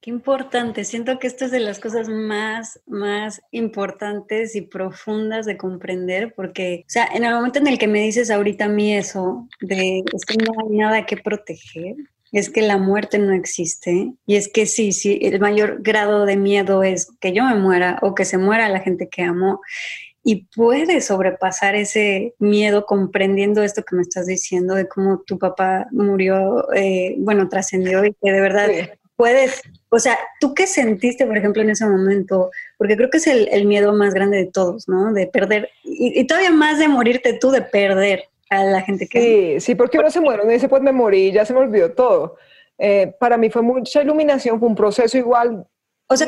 [0.00, 0.84] Qué importante.
[0.84, 6.84] Siento que esto es de las cosas más, más importantes y profundas de comprender, porque,
[6.86, 10.04] o sea, en el momento en el que me dices ahorita a mí eso, de
[10.14, 11.96] es que no hay nada que proteger,
[12.30, 16.36] es que la muerte no existe, y es que sí, sí, el mayor grado de
[16.36, 19.60] miedo es que yo me muera o que se muera la gente que amo,
[20.22, 25.88] y puedes sobrepasar ese miedo comprendiendo esto que me estás diciendo de cómo tu papá
[25.90, 28.68] murió, eh, bueno, trascendió y que de verdad
[29.18, 32.52] puedes, o sea, ¿tú qué sentiste, por ejemplo, en ese momento?
[32.78, 35.12] Porque creo que es el, miedo más grande de todos, ¿no?
[35.12, 39.58] De perder, y, todavía más de morirte tú, de perder a la gente que...
[39.58, 41.90] Sí, sí, porque uno se muere, uno dice, pues me morí, ya se me olvidó
[41.92, 42.36] todo.
[42.78, 45.66] Eh, para mí fue mucha iluminación, fue un proceso igual
[46.10, 46.26] o sea,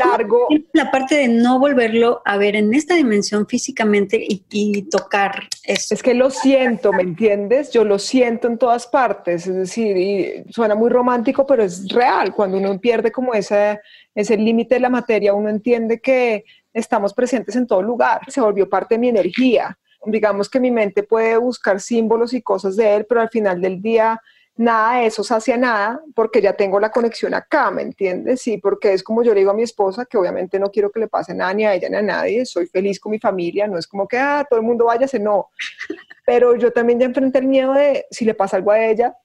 [0.75, 5.95] la parte de no volverlo a ver en esta dimensión físicamente y, tocar eso.
[5.95, 7.71] Es que lo siento, ¿me entiendes?
[7.73, 12.35] Yo lo siento en todas partes, es decir, y suena muy romántico, pero es real.
[12.35, 13.81] Cuando uno pierde como ese,
[14.15, 18.21] ese límite de la materia, uno entiende que estamos presentes en todo lugar.
[18.29, 19.79] Se volvió parte de mi energía.
[20.05, 23.81] Digamos que mi mente puede buscar símbolos y cosas de él, pero al final del
[23.81, 24.21] día
[24.61, 28.43] nada de eso sacia nada porque ya tengo la conexión acá, ¿me entiendes?
[28.43, 31.01] Sí, porque es como yo le digo a mi esposa que obviamente no quiero que
[31.01, 33.79] le pase nada ni a ella ni a nadie, soy feliz con mi familia, no
[33.79, 35.49] es como que, ah, todo el mundo váyase, no.
[36.27, 39.17] Pero yo también ya enfrenté el miedo de si le pasa algo a ella,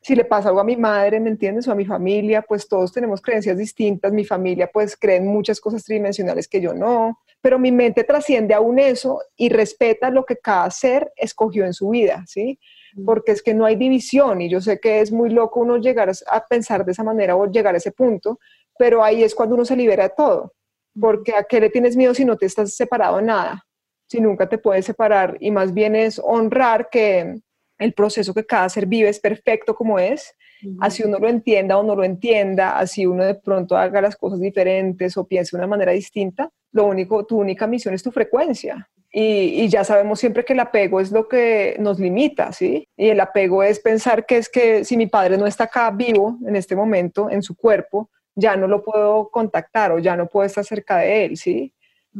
[0.00, 1.68] si le pasa algo a mi madre, ¿me entiendes?
[1.68, 5.84] O a mi familia, pues todos tenemos creencias distintas, mi familia pues cree muchas cosas
[5.84, 10.70] tridimensionales que yo no, pero mi mente trasciende aún eso y respeta lo que cada
[10.70, 12.58] ser escogió en su vida, ¿sí?
[13.04, 16.10] Porque es que no hay división y yo sé que es muy loco uno llegar
[16.28, 18.38] a pensar de esa manera o llegar a ese punto,
[18.78, 20.52] pero ahí es cuando uno se libera de todo,
[20.98, 23.66] porque a qué le tienes miedo si no te estás separado de nada,
[24.06, 27.40] si nunca te puedes separar y más bien es honrar que
[27.78, 30.34] el proceso que cada ser vive es perfecto como es,
[30.80, 34.40] así uno lo entienda o no lo entienda, así uno de pronto haga las cosas
[34.40, 38.88] diferentes o piense de una manera distinta, lo único, tu única misión es tu frecuencia.
[39.12, 42.88] Y, y, ya sabemos siempre que el apego es lo que nos limita, ¿sí?
[42.96, 46.38] Y el apego es pensar que es que si mi padre no está acá vivo
[46.46, 50.46] en este momento, en su cuerpo, ya no lo puedo contactar o ya no puedo
[50.46, 51.74] estar cerca de él, ¿sí?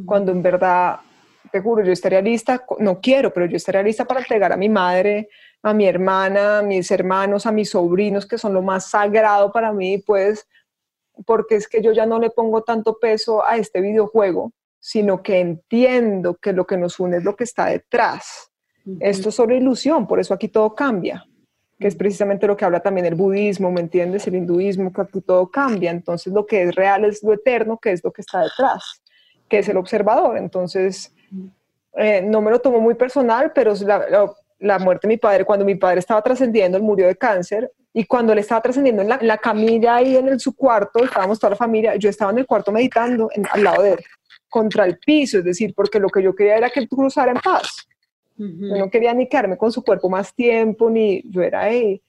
[0.04, 1.00] Cuando en verdad,
[1.50, 4.68] te juro, yo estaría lista, no quiero, pero yo estaría lista para entregar a mi
[4.68, 5.28] madre,
[5.62, 9.72] a mi hermana, a mis hermanos, a mis sobrinos, que son lo más sagrado para
[9.72, 10.46] mí, pues,
[11.26, 15.38] porque es que yo ya no le pongo tanto peso a este videojuego, sino que
[15.38, 18.50] entiendo que lo que nos une es lo que está detrás.
[18.98, 21.24] Esto es solo ilusión, por eso aquí todo cambia,
[21.78, 24.26] que es precisamente lo que habla también el budismo, ¿me entiendes?
[24.26, 25.90] El hinduismo, que aquí todo cambia.
[25.90, 29.02] Entonces lo que es real es lo eterno, que es lo que está detrás,
[29.48, 30.38] que es el observador.
[30.38, 31.14] Entonces,
[31.94, 35.64] eh, no me lo tomo muy personal, pero la, la, muerte de mi padre, cuando
[35.64, 39.16] mi padre estaba trascendiendo, él murió de cáncer, y cuando él estaba trascendiendo en la,
[39.16, 42.38] en la camilla ahí en el, su cuarto, estábamos toda la familia, yo estaba en
[42.38, 44.00] el cuarto meditando al lado de él
[44.50, 47.38] contra el piso, es decir, porque lo que yo quería era que él cruzara en
[47.38, 47.86] paz.
[48.36, 52.02] Yo no quería ni quedarme con su cuerpo más tiempo, ni yo era, ahí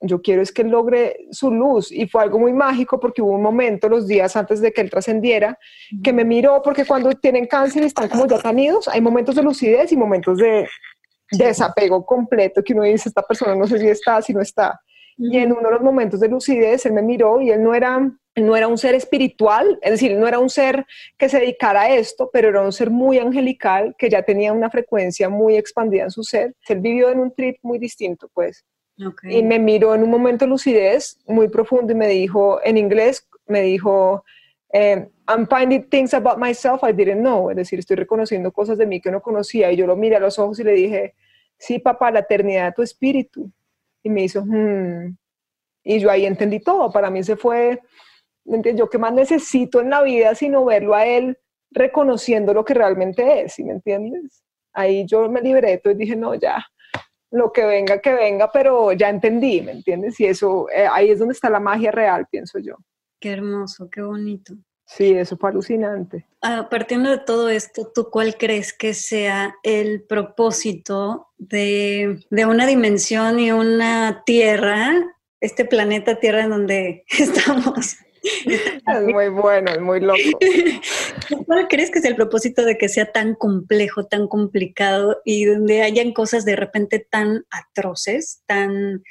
[0.00, 1.90] yo quiero es que él logre su luz.
[1.90, 4.90] Y fue algo muy mágico porque hubo un momento, los días antes de que él
[4.90, 5.58] trascendiera,
[6.02, 9.34] que me miró, porque cuando tienen cáncer y están como ya tan idos, hay momentos
[9.34, 10.68] de lucidez y momentos de,
[11.30, 14.80] desapego completo, que uno dice, esta persona no sé si está, si no está.
[15.16, 18.00] Y en uno de los momentos de lucidez, él me miró y él no era
[18.40, 20.86] no era un ser espiritual, es decir, no era un ser
[21.16, 24.70] que se dedicara a esto, pero era un ser muy angelical, que ya tenía una
[24.70, 26.54] frecuencia muy expandida en su ser.
[26.68, 28.64] Él vivió en un trip muy distinto, pues.
[29.22, 33.28] Y me miró en un momento de lucidez muy profundo y me dijo, en inglés,
[33.46, 34.24] me dijo,
[34.72, 38.86] eh, I'm finding things about myself I didn't know, es decir, estoy reconociendo cosas de
[38.86, 39.70] mí que no conocía.
[39.70, 41.14] Y yo lo miré a los ojos y le dije,
[41.56, 43.50] sí, papá, la eternidad de tu espíritu.
[44.02, 45.16] Y me hizo, hmm.
[45.84, 46.90] Y yo ahí entendí todo.
[46.90, 47.80] Para mí se fue
[48.74, 51.38] yo qué más necesito en la vida sino verlo a él
[51.70, 54.42] reconociendo lo que realmente es, ¿sí me entiendes?
[54.72, 56.64] Ahí yo me liberé y dije, no, ya,
[57.30, 60.18] lo que venga, que venga, pero ya entendí, ¿me entiendes?
[60.20, 62.76] Y eso, eh, ahí es donde está la magia real, pienso yo.
[63.20, 64.54] Qué hermoso, qué bonito.
[64.86, 66.26] Sí, eso fue alucinante.
[66.40, 72.66] A partiendo de todo esto, ¿tú cuál crees que sea el propósito de, de una
[72.66, 74.94] dimensión y una tierra,
[75.40, 77.98] este planeta Tierra en donde estamos?
[78.86, 80.18] Es muy bueno, es muy loco.
[81.46, 85.82] ¿Cuál crees que es el propósito de que sea tan complejo, tan complicado y donde
[85.82, 89.02] hayan cosas de repente tan atroces, tan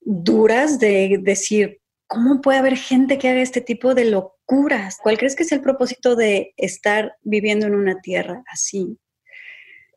[0.00, 4.98] duras de decir, ¿cómo puede haber gente que haga este tipo de locuras?
[5.02, 8.98] ¿Cuál crees que es el propósito de estar viviendo en una tierra así?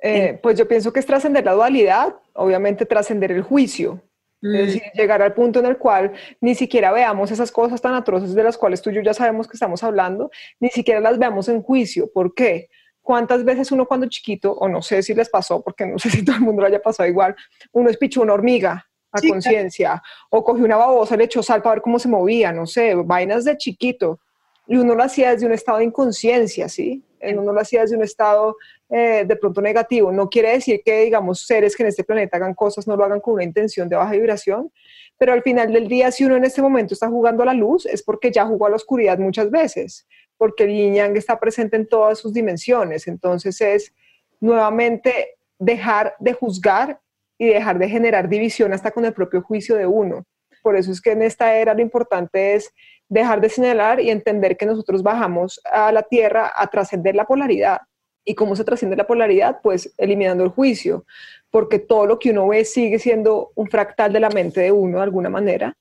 [0.01, 4.01] Eh, pues yo pienso que es trascender la dualidad, obviamente trascender el juicio,
[4.41, 4.53] es mm.
[4.53, 8.43] decir, llegar al punto en el cual ni siquiera veamos esas cosas tan atroces de
[8.43, 10.29] las cuales tú y yo ya sabemos que estamos hablando,
[10.59, 12.11] ni siquiera las veamos en juicio.
[12.11, 12.69] ¿Por qué?
[13.01, 16.23] ¿Cuántas veces uno cuando chiquito, o no sé si les pasó, porque no sé si
[16.23, 17.35] todo el mundo lo haya pasado igual,
[17.71, 21.81] uno espichó una hormiga a conciencia, o cogió una babosa, le echó sal para ver
[21.81, 24.19] cómo se movía, no sé, vainas de chiquito,
[24.67, 27.03] y uno lo hacía desde un estado de inconsciencia, ¿sí?
[27.21, 28.57] Uno lo hacía desde un estado
[28.89, 30.11] eh, de pronto negativo.
[30.11, 33.19] No quiere decir que, digamos, seres que en este planeta hagan cosas no lo hagan
[33.19, 34.71] con una intención de baja vibración,
[35.17, 37.85] pero al final del día, si uno en este momento está jugando a la luz,
[37.85, 40.07] es porque ya jugó a la oscuridad muchas veces,
[40.37, 43.07] porque el yin yang está presente en todas sus dimensiones.
[43.07, 43.93] Entonces es
[44.39, 46.99] nuevamente dejar de juzgar
[47.37, 50.25] y dejar de generar división hasta con el propio juicio de uno.
[50.61, 52.73] Por eso es que en esta era lo importante es
[53.09, 57.79] dejar de señalar y entender que nosotros bajamos a la tierra a trascender la polaridad
[58.27, 59.61] ¿Y cómo se trasciende la polaridad?
[59.63, 61.05] Pues eliminando el juicio,
[61.49, 64.97] porque todo lo que uno ve sigue siendo un fractal de la mente de uno
[64.97, 65.77] de alguna manera.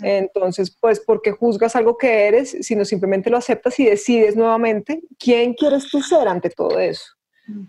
[0.00, 5.02] Entonces, pues, ¿por qué juzgas algo que eres, sino simplemente lo aceptas y decides nuevamente
[5.18, 7.04] quién quieres tú ser ante todo eso?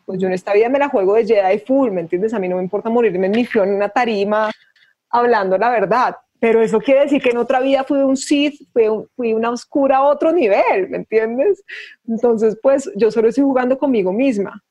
[0.05, 2.33] Pues yo en esta vida me la juego de Jedi full, ¿me entiendes?
[2.33, 4.49] A mí no me importa morirme en mi en una tarima
[5.09, 8.85] hablando la verdad, pero eso quiere decir que en otra vida fui un Sith, fui,
[9.15, 11.63] fui, una oscura a otro nivel, ¿me entiendes?
[12.07, 14.63] Entonces, pues yo solo estoy jugando conmigo misma.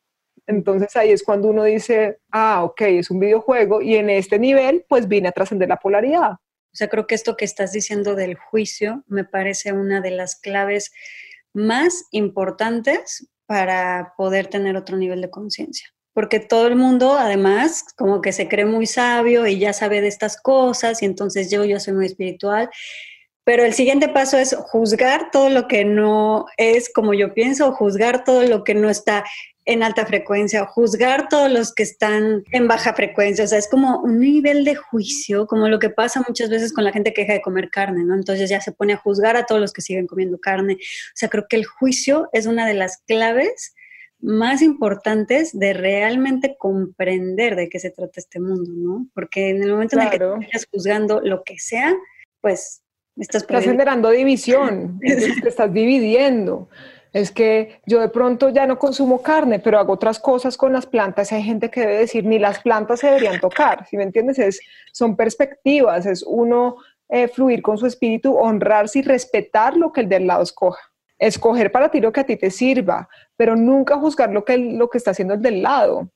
[0.49, 4.85] Entonces ahí es cuando uno dice, ah, ok, es un videojuego y en este nivel,
[4.89, 6.33] pues vine a trascender la polaridad.
[6.33, 10.35] O sea, creo que esto que estás diciendo del juicio me parece una de las
[10.35, 10.91] claves
[11.55, 18.21] más importantes para poder tener otro nivel de conciencia porque todo el mundo además como
[18.21, 21.79] que se cree muy sabio y ya sabe de estas cosas y entonces yo, yo
[21.81, 22.69] soy muy espiritual.
[23.45, 28.23] Pero el siguiente paso es juzgar todo lo que no es como yo pienso, juzgar
[28.23, 29.25] todo lo que no está
[29.65, 33.45] en alta frecuencia, juzgar todos los que están en baja frecuencia.
[33.45, 36.85] O sea, es como un nivel de juicio, como lo que pasa muchas veces con
[36.85, 38.15] la gente que deja de comer carne, ¿no?
[38.15, 40.75] Entonces ya se pone a juzgar a todos los que siguen comiendo carne.
[40.75, 43.75] O sea, creo que el juicio es una de las claves
[44.23, 49.07] más importantes de realmente comprender de qué se trata este mundo, ¿no?
[49.15, 51.95] Porque en el momento en el que estás juzgando lo que sea,
[52.41, 52.83] pues
[53.17, 54.99] estás, estás generando división,
[55.43, 56.69] te estás dividiendo
[57.13, 60.87] es que yo de pronto ya no consumo carne, pero hago otras cosas con las
[60.87, 61.33] plantas.
[61.33, 64.39] Hay gente que debe decir, ni las plantas se deberían tocar, si me entiendes?
[64.39, 64.61] Es,
[64.93, 66.77] son perspectivas, es uno
[67.09, 70.81] eh, fluir con su espíritu, honrarse y respetar lo que el del lado escoja.
[71.21, 74.89] Escoger para ti lo que a ti te sirva, pero nunca juzgar lo que, lo
[74.89, 76.11] que está haciendo el del lado,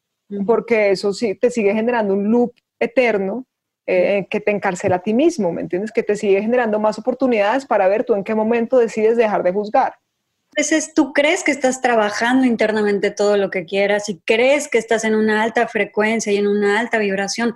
[0.46, 3.44] porque eso sí te sigue generando un loop eterno
[3.86, 5.92] eh, que te encarcela a ti mismo, ¿me entiendes?
[5.92, 9.52] Que te sigue generando más oportunidades para ver tú en qué momento decides dejar de
[9.52, 9.94] juzgar.
[10.56, 15.04] Veces tú crees que estás trabajando internamente todo lo que quieras y crees que estás
[15.04, 17.54] en una alta frecuencia y en una alta vibración,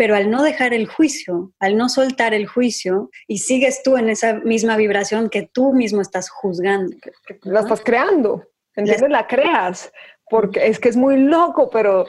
[0.00, 4.08] pero al no dejar el juicio, al no soltar el juicio y sigues tú en
[4.08, 6.96] esa misma vibración que tú mismo estás juzgando.
[7.42, 8.42] La estás creando,
[8.74, 9.10] ¿entiendes?
[9.10, 9.92] La creas
[10.30, 12.06] porque es que es muy loco, pero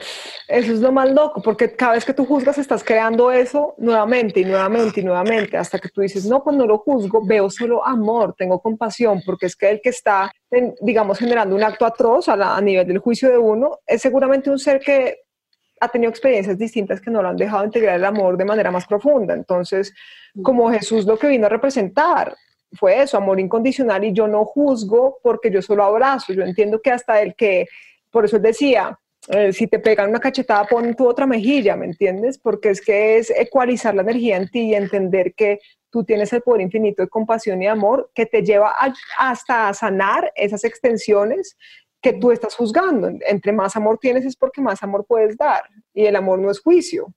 [0.48, 4.40] eso es lo más loco, porque cada vez que tú juzgas estás creando eso nuevamente
[4.40, 8.34] y nuevamente y nuevamente, hasta que tú dices, no, cuando lo juzgo veo solo amor,
[8.38, 10.32] tengo compasión, porque es que el que está,
[10.80, 14.58] digamos, generando un acto atroz a, a nivel del juicio de uno, es seguramente un
[14.60, 15.21] ser que
[15.82, 18.86] ha tenido experiencias distintas que no lo han dejado integrar el amor de manera más
[18.86, 19.34] profunda.
[19.34, 19.92] Entonces,
[20.40, 22.36] como Jesús lo que vino a representar,
[22.74, 26.92] fue eso, amor incondicional y yo no juzgo porque yo solo abrazo, yo entiendo que
[26.92, 27.66] hasta el que
[28.12, 28.96] por eso él decía,
[29.28, 32.38] eh, si te pegan una cachetada, pon tu otra mejilla, ¿me entiendes?
[32.38, 35.58] Porque es que es ecualizar la energía en ti y entender que
[35.90, 38.72] tú tienes el poder infinito de compasión y amor que te lleva
[39.18, 41.56] hasta a sanar esas extensiones
[42.02, 43.10] que tú estás juzgando.
[43.26, 45.62] Entre más amor tienes es porque más amor puedes dar.
[45.94, 47.14] Y el amor no es juicio.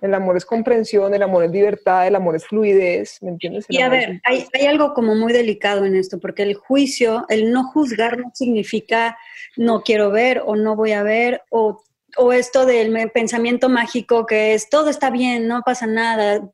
[0.00, 3.66] El amor es comprensión, el amor es libertad, el amor es fluidez, ¿me entiendes?
[3.68, 7.52] y a ver, hay, hay, algo como muy delicado en esto, porque el juicio, el
[7.52, 9.18] no juzgar no significa
[9.58, 11.82] no quiero ver o no voy a ver o,
[12.16, 16.50] o esto del pensamiento mágico que es todo está bien, no pasa nada,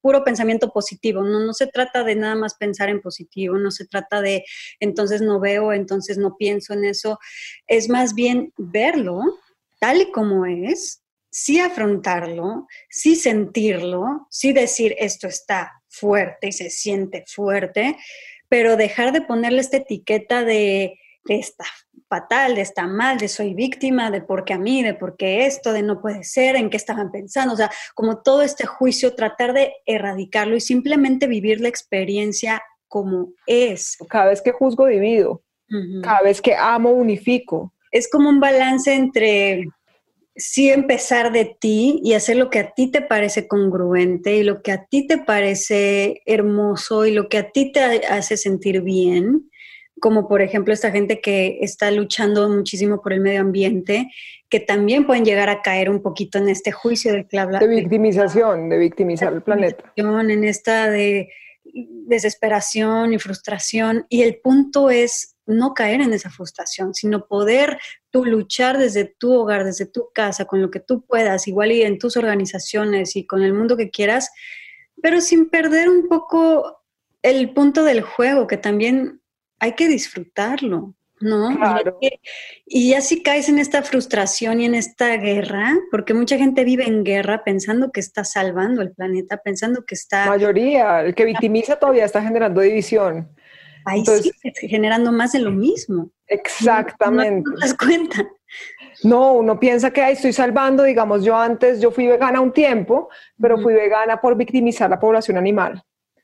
[0.00, 1.22] puro pensamiento positivo.
[1.22, 4.44] No, no se trata de nada más pensar en positivo, no se trata de
[4.80, 7.18] entonces no veo, entonces no pienso en eso.
[7.66, 9.20] Es más bien verlo
[9.80, 16.70] tal y como es sí afrontarlo, sí sentirlo, sí decir esto está fuerte y se
[16.70, 17.96] siente fuerte,
[18.48, 21.64] pero dejar de ponerle esta etiqueta de, de está
[22.14, 25.46] fatal, de está mal, de soy víctima, de por qué a mí, de por qué
[25.46, 29.14] esto, de no puede ser, en qué estaban pensando, o sea, como todo este juicio,
[29.14, 33.96] tratar de erradicarlo y simplemente vivir la experiencia como es.
[34.08, 35.42] Cada vez que juzgo divido,
[36.02, 37.72] cada vez que amo unifico.
[37.90, 39.66] Es como un balance entre
[40.36, 44.62] sí empezar de ti y hacer lo que a ti te parece congruente y lo
[44.62, 49.50] que a ti te parece hermoso y lo que a ti te hace sentir bien,
[50.04, 54.10] como por ejemplo esta gente que está luchando muchísimo por el medio ambiente,
[54.50, 58.68] que también pueden llegar a caer un poquito en este juicio del que De victimización,
[58.68, 59.94] de victimizar el planeta.
[59.96, 61.30] En esta de
[61.64, 64.04] desesperación y frustración.
[64.10, 67.78] Y el punto es no caer en esa frustración, sino poder
[68.10, 71.80] tú luchar desde tu hogar, desde tu casa, con lo que tú puedas, igual y
[71.80, 74.30] en tus organizaciones y con el mundo que quieras,
[75.00, 76.82] pero sin perder un poco
[77.22, 79.22] el punto del juego, que también
[79.64, 80.94] hay que disfrutarlo.
[81.20, 81.48] ¿no?
[82.66, 86.84] Y ya si caes en esta frustración y en esta guerra, porque mucha gente vive
[86.86, 90.26] en guerra pensando que está salvando el planeta, pensando que está...
[90.26, 93.30] mayoría, el que victimiza todavía está generando división.
[93.86, 94.32] Ahí sí,
[94.68, 96.10] generando más de lo mismo.
[96.26, 97.48] Exactamente.
[97.48, 98.28] No, te das cuenta.
[99.02, 103.08] No, uno piensa que ahí estoy salvando, digamos, yo antes, yo fui vegana un tiempo,
[103.40, 105.82] pero fui vegana por victimizar la población animal.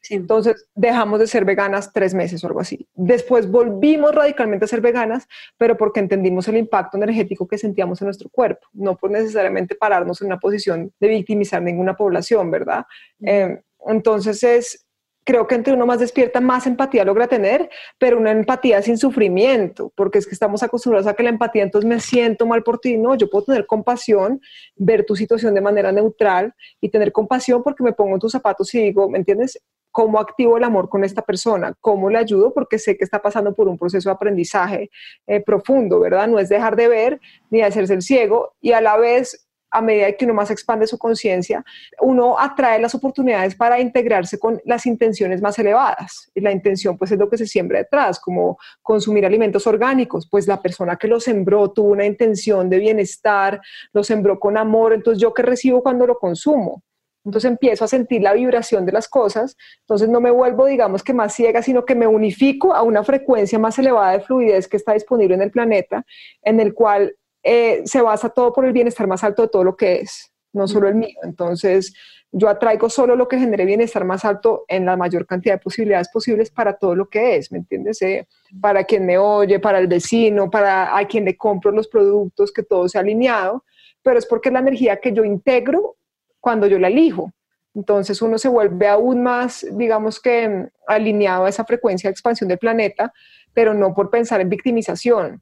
[0.09, 2.89] Entonces dejamos de ser veganas tres meses o algo así.
[2.95, 5.29] Después volvimos radicalmente a ser veganas,
[5.59, 10.21] pero porque entendimos el impacto energético que sentíamos en nuestro cuerpo, no por necesariamente pararnos
[10.21, 12.85] en una posición de victimizar ninguna población, ¿verdad?
[13.25, 14.87] Eh, entonces es,
[15.25, 19.93] creo que entre uno más despierta, más empatía logra tener, pero una empatía sin sufrimiento,
[19.95, 22.97] porque es que estamos acostumbrados a que la empatía, entonces me siento mal por ti,
[22.97, 24.41] no, yo puedo tener compasión,
[24.77, 28.75] ver tu situación de manera neutral y tener compasión porque me pongo en tus zapatos
[28.75, 29.61] y digo, ¿me entiendes?
[29.91, 33.55] Cómo activo el amor con esta persona, cómo le ayudo, porque sé que está pasando
[33.55, 34.91] por un proceso de aprendizaje
[35.27, 36.29] eh, profundo, ¿verdad?
[36.29, 37.21] No es dejar de ver
[37.51, 40.99] ni hacerse el ciego y a la vez a medida que uno más expande su
[40.99, 41.65] conciencia,
[42.01, 46.31] uno atrae las oportunidades para integrarse con las intenciones más elevadas.
[46.35, 50.47] Y la intención pues es lo que se siembra detrás, como consumir alimentos orgánicos, pues
[50.47, 53.61] la persona que lo sembró tuvo una intención de bienestar,
[53.93, 56.83] lo sembró con amor, entonces yo que recibo cuando lo consumo.
[57.25, 61.13] Entonces empiezo a sentir la vibración de las cosas, entonces no me vuelvo, digamos que
[61.13, 64.95] más ciega, sino que me unifico a una frecuencia más elevada de fluidez que está
[64.95, 66.05] disponible en el planeta,
[66.43, 69.77] en el cual eh, se basa todo por el bienestar más alto de todo lo
[69.77, 71.19] que es, no solo el mío.
[71.23, 71.93] Entonces
[72.33, 76.09] yo atraigo solo lo que genere bienestar más alto en la mayor cantidad de posibilidades
[76.11, 78.01] posibles para todo lo que es, ¿me entiendes?
[78.03, 78.27] Eh,
[78.61, 82.63] para quien me oye, para el vecino, para a quien le compro los productos, que
[82.63, 83.65] todo sea alineado,
[84.03, 85.97] pero es porque es la energía que yo integro
[86.41, 87.33] cuando yo la elijo.
[87.75, 92.49] Entonces uno se vuelve aún más, digamos que, mm, alineado a esa frecuencia de expansión
[92.49, 93.13] del planeta,
[93.55, 95.41] pero no por pensar en victimización,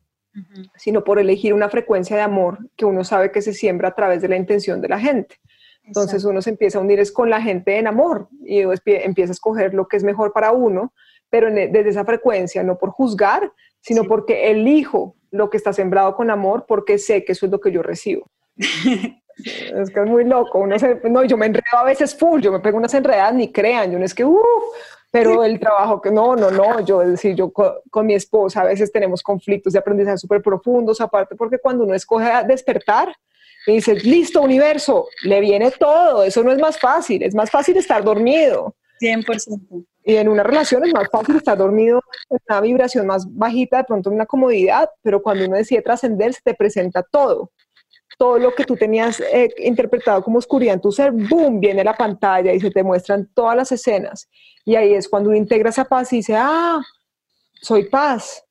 [0.77, 4.23] sino por elegir una frecuencia de amor que uno sabe que se siembra a través
[4.23, 5.37] de la intención de la gente.
[5.83, 9.33] Entonces uno se empieza a unir es con la gente en amor y empieza a
[9.33, 10.93] escoger lo que es mejor para uno,
[11.31, 16.15] pero e, desde esa frecuencia, no por juzgar, sino porque elijo lo que está sembrado
[16.15, 18.31] con amor porque sé que eso es lo que yo recibo.
[19.45, 20.59] Es que es muy loco.
[20.59, 23.93] Uno no, yo me enredo a veces full, yo me pego unas enredadas, ni crean,
[23.93, 24.43] yo no es que, uff,
[25.11, 28.93] pero el trabajo que no, no, no, yo decir, yo con, mi esposa a veces
[28.93, 33.15] tenemos conflictos de aprendizaje súper profundos, aparte porque cuando uno escoge despertar,
[33.67, 37.77] y dices, listo, universo, le viene todo, eso no es más fácil, es más fácil
[37.77, 38.75] estar dormido.
[39.01, 39.85] 100%.
[40.05, 43.85] Y en una relación es más fácil estar dormido en una vibración más bajita, de
[43.85, 47.51] pronto en una comodidad, pero cuando uno decide trascender, se te presenta todo
[48.19, 51.97] todo lo que tú tenías eh, interpretado como oscuridad en tu ser, boom, viene la
[51.97, 54.29] pantalla y se te muestran todas las escenas.
[54.65, 56.83] Y ahí es cuando uno integra esa paz y dice, ah,
[57.63, 58.45] soy paz,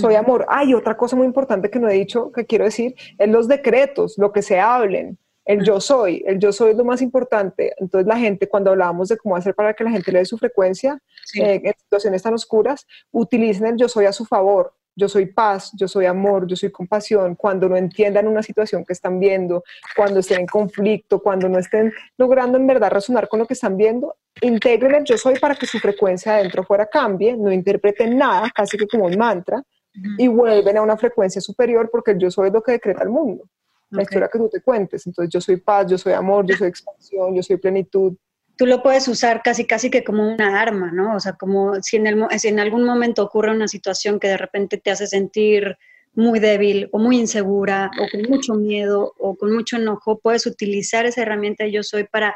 [0.00, 0.46] soy amor.
[0.48, 4.16] Hay otra cosa muy importante que no he dicho, que quiero decir, es los decretos,
[4.18, 5.18] lo que se hablen.
[5.44, 7.74] El yo soy, el yo soy es lo más importante.
[7.78, 10.38] Entonces la gente, cuando hablábamos de cómo hacer para que la gente le dé su
[10.38, 11.02] frecuencia
[11.34, 15.70] eh, en situaciones tan oscuras, utilicen el yo soy a su favor yo soy paz,
[15.78, 19.62] yo soy amor, yo soy compasión, cuando no entiendan una situación que están viendo,
[19.96, 23.76] cuando estén en conflicto, cuando no estén logrando en verdad razonar con lo que están
[23.76, 28.50] viendo, integren el yo soy para que su frecuencia adentro fuera cambie, no interpreten nada,
[28.52, 29.62] casi que como un mantra,
[30.16, 33.10] y vuelven a una frecuencia superior porque el yo soy es lo que decreta el
[33.10, 33.44] mundo.
[33.90, 35.06] La historia que tú te cuentes.
[35.06, 38.14] Entonces, yo soy paz, yo soy amor, yo soy expansión, yo soy plenitud,
[38.58, 41.14] tú lo puedes usar casi casi que como una arma, ¿no?
[41.14, 44.36] O sea, como si en, el, si en algún momento ocurre una situación que de
[44.36, 45.78] repente te hace sentir
[46.14, 51.06] muy débil o muy insegura o con mucho miedo o con mucho enojo, puedes utilizar
[51.06, 52.34] esa herramienta de yo soy para,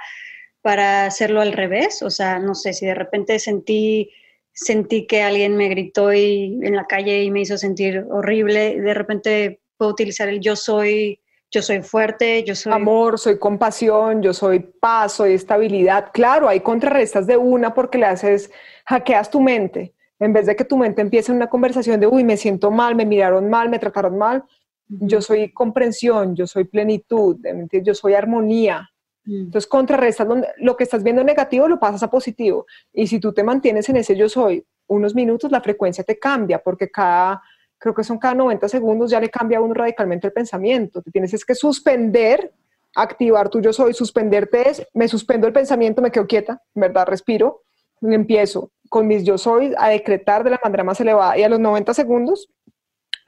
[0.60, 2.02] para hacerlo al revés.
[2.02, 4.12] O sea, no sé, si de repente sentí,
[4.52, 8.94] sentí que alguien me gritó y, en la calle y me hizo sentir horrible, de
[8.94, 11.18] repente puedo utilizar el yo soy
[11.52, 12.72] yo soy fuerte, yo soy...
[12.72, 16.10] Amor, soy compasión, yo soy paz, soy estabilidad.
[16.12, 18.50] Claro, hay contrarrestas de una porque le haces,
[18.86, 19.94] hackeas tu mente.
[20.18, 23.04] En vez de que tu mente empiece una conversación de, uy, me siento mal, me
[23.04, 24.44] miraron mal, me trataron mal,
[24.88, 27.36] yo soy comprensión, yo soy plenitud,
[27.82, 28.88] yo soy armonía.
[29.24, 29.44] Mm.
[29.44, 30.26] Entonces, contrarrestas
[30.56, 32.66] lo que estás viendo negativo lo pasas a positivo.
[32.92, 36.62] Y si tú te mantienes en ese yo soy unos minutos, la frecuencia te cambia
[36.62, 37.42] porque cada
[37.82, 41.02] creo que son cada 90 segundos, ya le cambia a uno radicalmente el pensamiento.
[41.02, 42.52] Te tienes es que suspender,
[42.94, 47.06] activar tu yo soy, suspenderte es, me suspendo el pensamiento, me quedo quieta, ¿verdad?
[47.08, 47.64] Respiro,
[48.00, 51.48] y empiezo con mis yo soy a decretar de la manera más elevada y a
[51.48, 52.48] los 90 segundos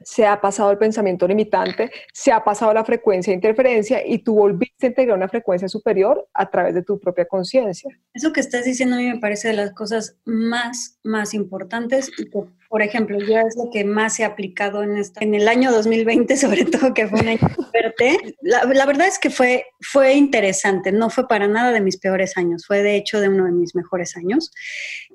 [0.01, 4.35] se ha pasado el pensamiento limitante, se ha pasado la frecuencia de interferencia y tú
[4.35, 7.89] volviste a integrar una frecuencia superior a través de tu propia conciencia.
[8.13, 12.11] Eso que estás diciendo a mí me parece de las cosas más, más importantes.
[12.75, 16.35] Por ejemplo, ya es lo que más ha aplicado en, esta, en el año 2020,
[16.35, 17.39] sobre todo que fue un año
[17.71, 18.35] fuerte.
[18.41, 22.35] La, la verdad es que fue, fue interesante, no fue para nada de mis peores
[22.35, 24.51] años, fue de hecho de uno de mis mejores años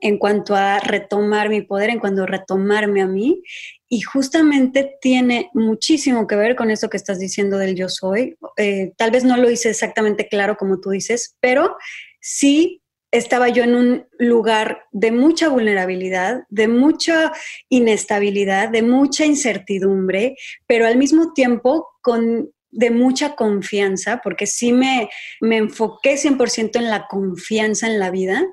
[0.00, 3.42] en cuanto a retomar mi poder, en cuanto a retomarme a mí
[3.90, 8.38] y justamente tiene muchísimo que ver con eso que estás diciendo del yo soy.
[8.56, 11.76] Eh, tal vez no lo hice exactamente claro como tú dices, pero
[12.20, 12.79] sí
[13.10, 17.32] estaba yo en un lugar de mucha vulnerabilidad, de mucha
[17.68, 20.36] inestabilidad, de mucha incertidumbre,
[20.66, 26.88] pero al mismo tiempo con de mucha confianza, porque sí me, me enfoqué 100% en
[26.88, 28.46] la confianza en la vida.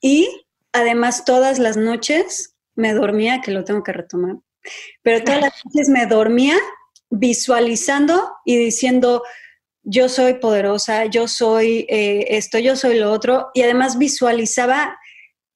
[0.00, 0.28] Y
[0.72, 4.36] además todas las noches me dormía, que lo tengo que retomar,
[5.02, 6.56] pero todas las noches me dormía
[7.10, 9.22] visualizando y diciendo,
[9.90, 14.98] yo soy poderosa, yo soy eh, esto, yo soy lo otro, y además visualizaba,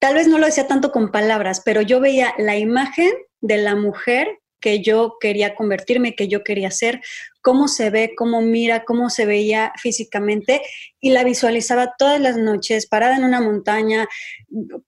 [0.01, 3.13] tal vez no lo decía tanto con palabras, pero yo veía la imagen
[3.43, 7.03] de la mujer que yo quería convertirme, que yo quería ser,
[7.43, 10.63] cómo se ve, cómo mira, cómo se veía físicamente
[11.01, 14.09] y la visualizaba todas las noches, parada en una montaña,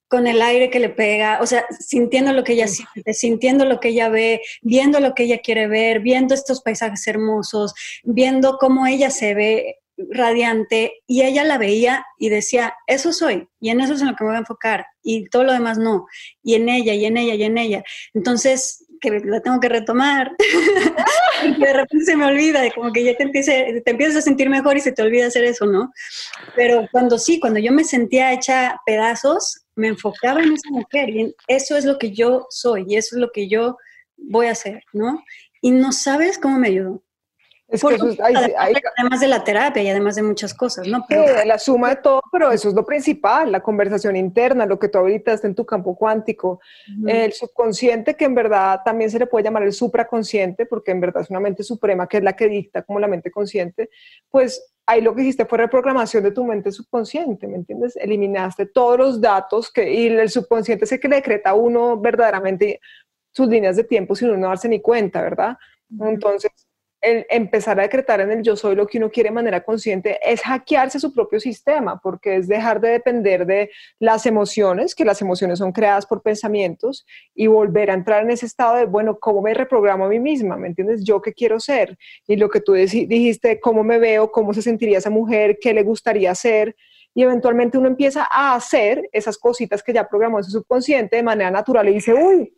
[0.09, 3.81] con el aire que le pega, o sea, sintiendo lo que ella siente, sintiendo lo
[3.81, 8.87] que ella ve, viendo lo que ella quiere ver, viendo estos paisajes hermosos, viendo cómo
[8.87, 13.95] ella se ve radiante y ella la veía y decía, eso soy y en eso
[13.95, 16.07] es en lo que me voy a enfocar y todo lo demás no,
[16.43, 17.85] y en ella y en ella y en ella.
[18.15, 20.33] Entonces, que la tengo que retomar,
[21.59, 24.77] de repente se me olvida, como que ya te, empiece, te empiezas a sentir mejor
[24.77, 25.93] y se te olvida hacer eso, ¿no?
[26.57, 31.35] Pero cuando sí, cuando yo me sentía hecha pedazos, me enfocaba en esa mujer y
[31.47, 33.77] eso es lo que yo soy y eso es lo que yo
[34.17, 35.23] voy a hacer, ¿no?
[35.61, 37.04] Y no sabes cómo me ayudó.
[37.75, 38.09] Es que eso
[38.97, 41.05] además de la terapia y además de muchas cosas, ¿no?
[41.09, 44.89] Pero, la suma de todo, pero eso es lo principal, la conversación interna, lo que
[44.89, 46.61] tú ahorita en tu campo cuántico,
[47.07, 51.23] el subconsciente, que en verdad también se le puede llamar el supraconsciente, porque en verdad
[51.23, 53.91] es una mente suprema que es la que dicta como la mente consciente,
[54.31, 57.97] pues ahí lo que hiciste fue reprogramación de tu mente subconsciente, ¿me entiendes?
[57.97, 61.99] Eliminaste todos los datos que, y el subconsciente es el que le decreta a uno
[61.99, 62.81] verdaderamente
[63.33, 65.57] sus líneas de tiempo sin uno no darse ni cuenta, ¿verdad?
[66.01, 66.51] Entonces,
[67.05, 70.41] empezar a decretar en el yo soy lo que uno quiere de manera consciente es
[70.43, 75.59] hackearse su propio sistema, porque es dejar de depender de las emociones, que las emociones
[75.59, 79.55] son creadas por pensamientos, y volver a entrar en ese estado de, bueno, ¿cómo me
[79.55, 80.57] reprogramo a mí misma?
[80.57, 81.05] ¿Me entiendes?
[81.05, 81.97] ¿Yo qué quiero ser?
[82.27, 84.31] Y lo que tú dijiste, ¿cómo me veo?
[84.33, 85.59] ¿Cómo se sentiría esa mujer?
[85.61, 86.75] ¿Qué le gustaría hacer?
[87.15, 91.23] Y eventualmente uno empieza a hacer esas cositas que ya programó en su subconsciente de
[91.23, 92.53] manera natural y dice, uy,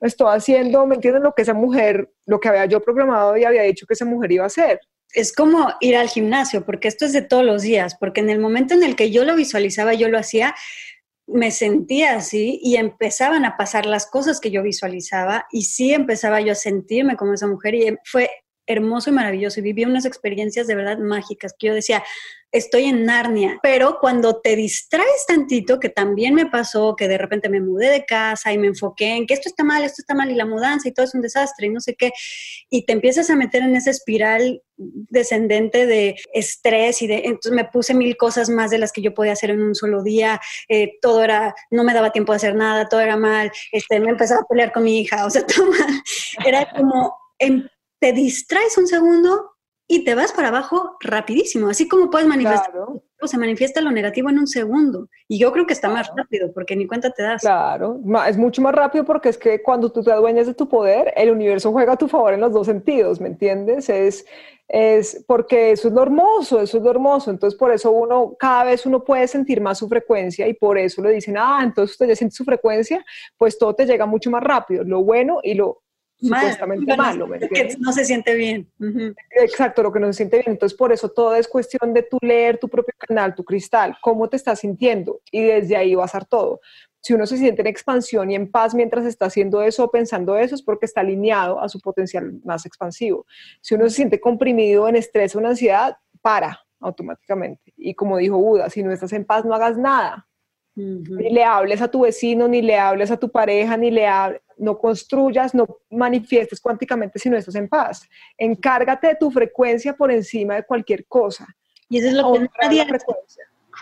[0.00, 1.22] estoy haciendo, ¿me entienden?
[1.22, 4.32] Lo que esa mujer, lo que había yo programado y había dicho que esa mujer
[4.32, 4.80] iba a hacer.
[5.12, 8.38] Es como ir al gimnasio, porque esto es de todos los días, porque en el
[8.38, 10.54] momento en el que yo lo visualizaba, yo lo hacía,
[11.26, 16.40] me sentía así y empezaban a pasar las cosas que yo visualizaba y sí empezaba
[16.40, 18.30] yo a sentirme como esa mujer y fue
[18.70, 22.02] hermoso y maravilloso y viví unas experiencias de verdad mágicas que yo decía,
[22.52, 27.48] estoy en Narnia, pero cuando te distraes tantito, que también me pasó, que de repente
[27.48, 30.30] me mudé de casa y me enfoqué en que esto está mal, esto está mal
[30.30, 32.12] y la mudanza y todo es un desastre y no sé qué,
[32.68, 37.66] y te empiezas a meter en esa espiral descendente de estrés y de entonces me
[37.66, 40.98] puse mil cosas más de las que yo podía hacer en un solo día, eh,
[41.00, 44.40] todo era, no me daba tiempo de hacer nada, todo era mal, este, me empezaba
[44.40, 46.02] a pelear con mi hija, o sea, todo mal.
[46.44, 47.66] Era como, em,
[48.00, 49.52] te distraes un segundo
[49.86, 52.72] y te vas para abajo rapidísimo, así como puedes manifestar,
[53.24, 55.08] se manifiesta lo negativo en un segundo.
[55.26, 57.42] Y yo creo que está más rápido, porque ni cuenta te das.
[57.42, 61.12] Claro, es mucho más rápido porque es que cuando tú te adueñas de tu poder,
[61.16, 63.88] el universo juega a tu favor en los dos sentidos, ¿me entiendes?
[63.88, 64.24] Es,
[64.68, 67.32] es porque eso es lo hermoso, eso es lo hermoso.
[67.32, 71.02] Entonces, por eso uno, cada vez uno puede sentir más su frecuencia y por eso
[71.02, 73.04] le dicen, ah, entonces usted ya siente su frecuencia,
[73.36, 75.82] pues todo te llega mucho más rápido, lo bueno y lo
[76.20, 77.28] supuestamente malo.
[77.78, 78.68] no se siente bien.
[79.30, 80.52] Exacto, lo que no se siente bien.
[80.52, 84.28] Entonces, por eso todo es cuestión de tú leer tu propio canal, tu cristal, cómo
[84.28, 86.60] te estás sintiendo y desde ahí va a ser todo.
[87.02, 90.36] Si uno se siente en expansión y en paz mientras está haciendo eso o pensando
[90.36, 93.26] eso, es porque está alineado a su potencial más expansivo.
[93.62, 97.72] Si uno se siente comprimido en estrés o en ansiedad, para automáticamente.
[97.76, 100.26] Y como dijo Buda, si no estás en paz, no hagas nada.
[100.80, 104.40] Ni le hables a tu vecino, ni le hables a tu pareja, ni le hables,
[104.56, 108.08] no construyas, no manifiestes cuánticamente si no estás en paz.
[108.36, 111.46] Encárgate de tu frecuencia por encima de cualquier cosa.
[111.88, 112.86] Y eso es lo que nadie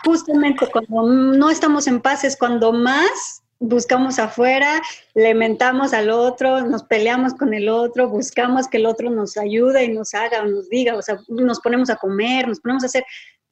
[0.05, 4.81] Justamente cuando no estamos en paz es cuando más buscamos afuera,
[5.13, 9.83] le mentamos al otro, nos peleamos con el otro, buscamos que el otro nos ayude
[9.83, 12.85] y nos haga o nos diga, o sea, nos ponemos a comer, nos ponemos a
[12.87, 13.03] hacer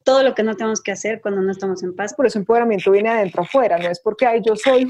[0.04, 2.14] todo lo que no tenemos que hacer cuando no estamos en paz.
[2.14, 4.84] Por eso empoderamiento viene adentro afuera, no es porque Ay, yo soy,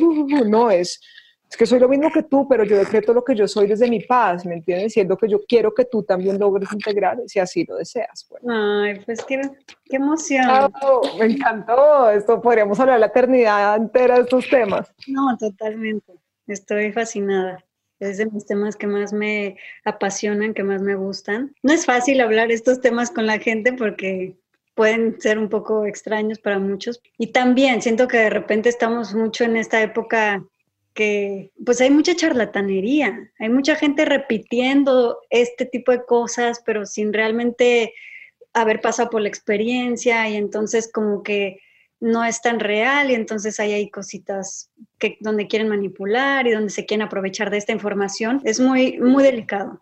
[0.47, 1.01] no es,
[1.51, 3.89] es que soy lo mismo que tú, pero yo decreto lo que yo soy desde
[3.89, 4.93] mi paz, ¿me entiendes?
[4.93, 8.29] Siendo que yo quiero que tú también logres integrar, si así lo deseas.
[8.47, 9.41] Ay, pues qué,
[9.85, 10.45] qué emoción.
[11.19, 14.93] me encantó, esto podríamos hablar la eternidad entera de estos temas.
[15.07, 16.13] No, totalmente,
[16.47, 17.65] estoy fascinada.
[17.99, 21.55] Es de mis temas que más me apasionan, que más me gustan.
[21.63, 24.37] No es fácil hablar estos temas con la gente porque
[24.79, 27.03] pueden ser un poco extraños para muchos.
[27.19, 30.45] Y también siento que de repente estamos mucho en esta época
[30.95, 37.13] que pues hay mucha charlatanería, hay mucha gente repitiendo este tipo de cosas, pero sin
[37.13, 37.93] realmente
[38.53, 41.59] haber pasado por la experiencia y entonces como que
[41.99, 44.71] no es tan real y entonces ahí hay cositas
[45.01, 48.41] que donde quieren manipular y donde se quieren aprovechar de esta información.
[48.45, 49.81] Es muy muy delicado.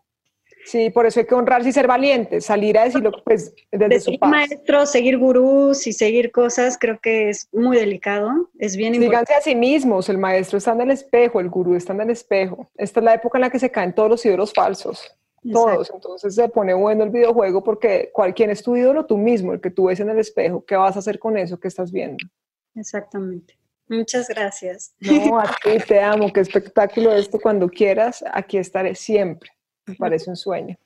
[0.67, 4.19] Sí, por eso hay que honrarse y ser valientes, salir a decirlo pues desde su
[4.19, 4.29] paz.
[4.29, 9.33] maestros, seguir gurús y seguir cosas, creo que es muy delicado, es bien importante.
[9.33, 12.11] Díganse a sí mismos, el maestro está en el espejo, el gurú está en el
[12.11, 12.69] espejo.
[12.75, 15.17] Esta es la época en la que se caen todos los ídolos falsos,
[15.53, 15.89] todos.
[15.95, 19.71] Entonces se pone bueno el videojuego porque cualquier es tu ídolo, tú mismo, el que
[19.71, 22.27] tú ves en el espejo, ¿qué vas a hacer con eso que estás viendo?
[22.75, 23.57] Exactamente.
[23.89, 24.97] Muchas gracias.
[24.99, 27.39] No, a ti te amo, qué espectáculo esto.
[27.39, 29.51] Cuando quieras, aquí estaré siempre.
[29.87, 30.77] Me parece un sueño.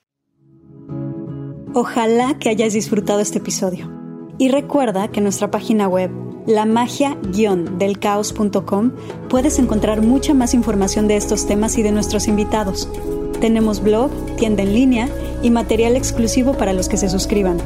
[1.73, 3.89] Ojalá que hayas disfrutado este episodio.
[4.39, 6.11] Y recuerda que en nuestra página web,
[6.47, 8.93] lamagia-delcaos.com,
[9.29, 12.89] puedes encontrar mucha más información de estos temas y de nuestros invitados.
[13.41, 15.09] Tenemos blog, tienda en línea
[15.43, 17.59] y material exclusivo para los que se suscriban.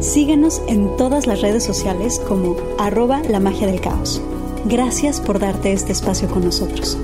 [0.00, 4.22] Síguenos en todas las redes sociales como arroba la magia del caos.
[4.64, 6.98] Gracias por darte este espacio con nosotros.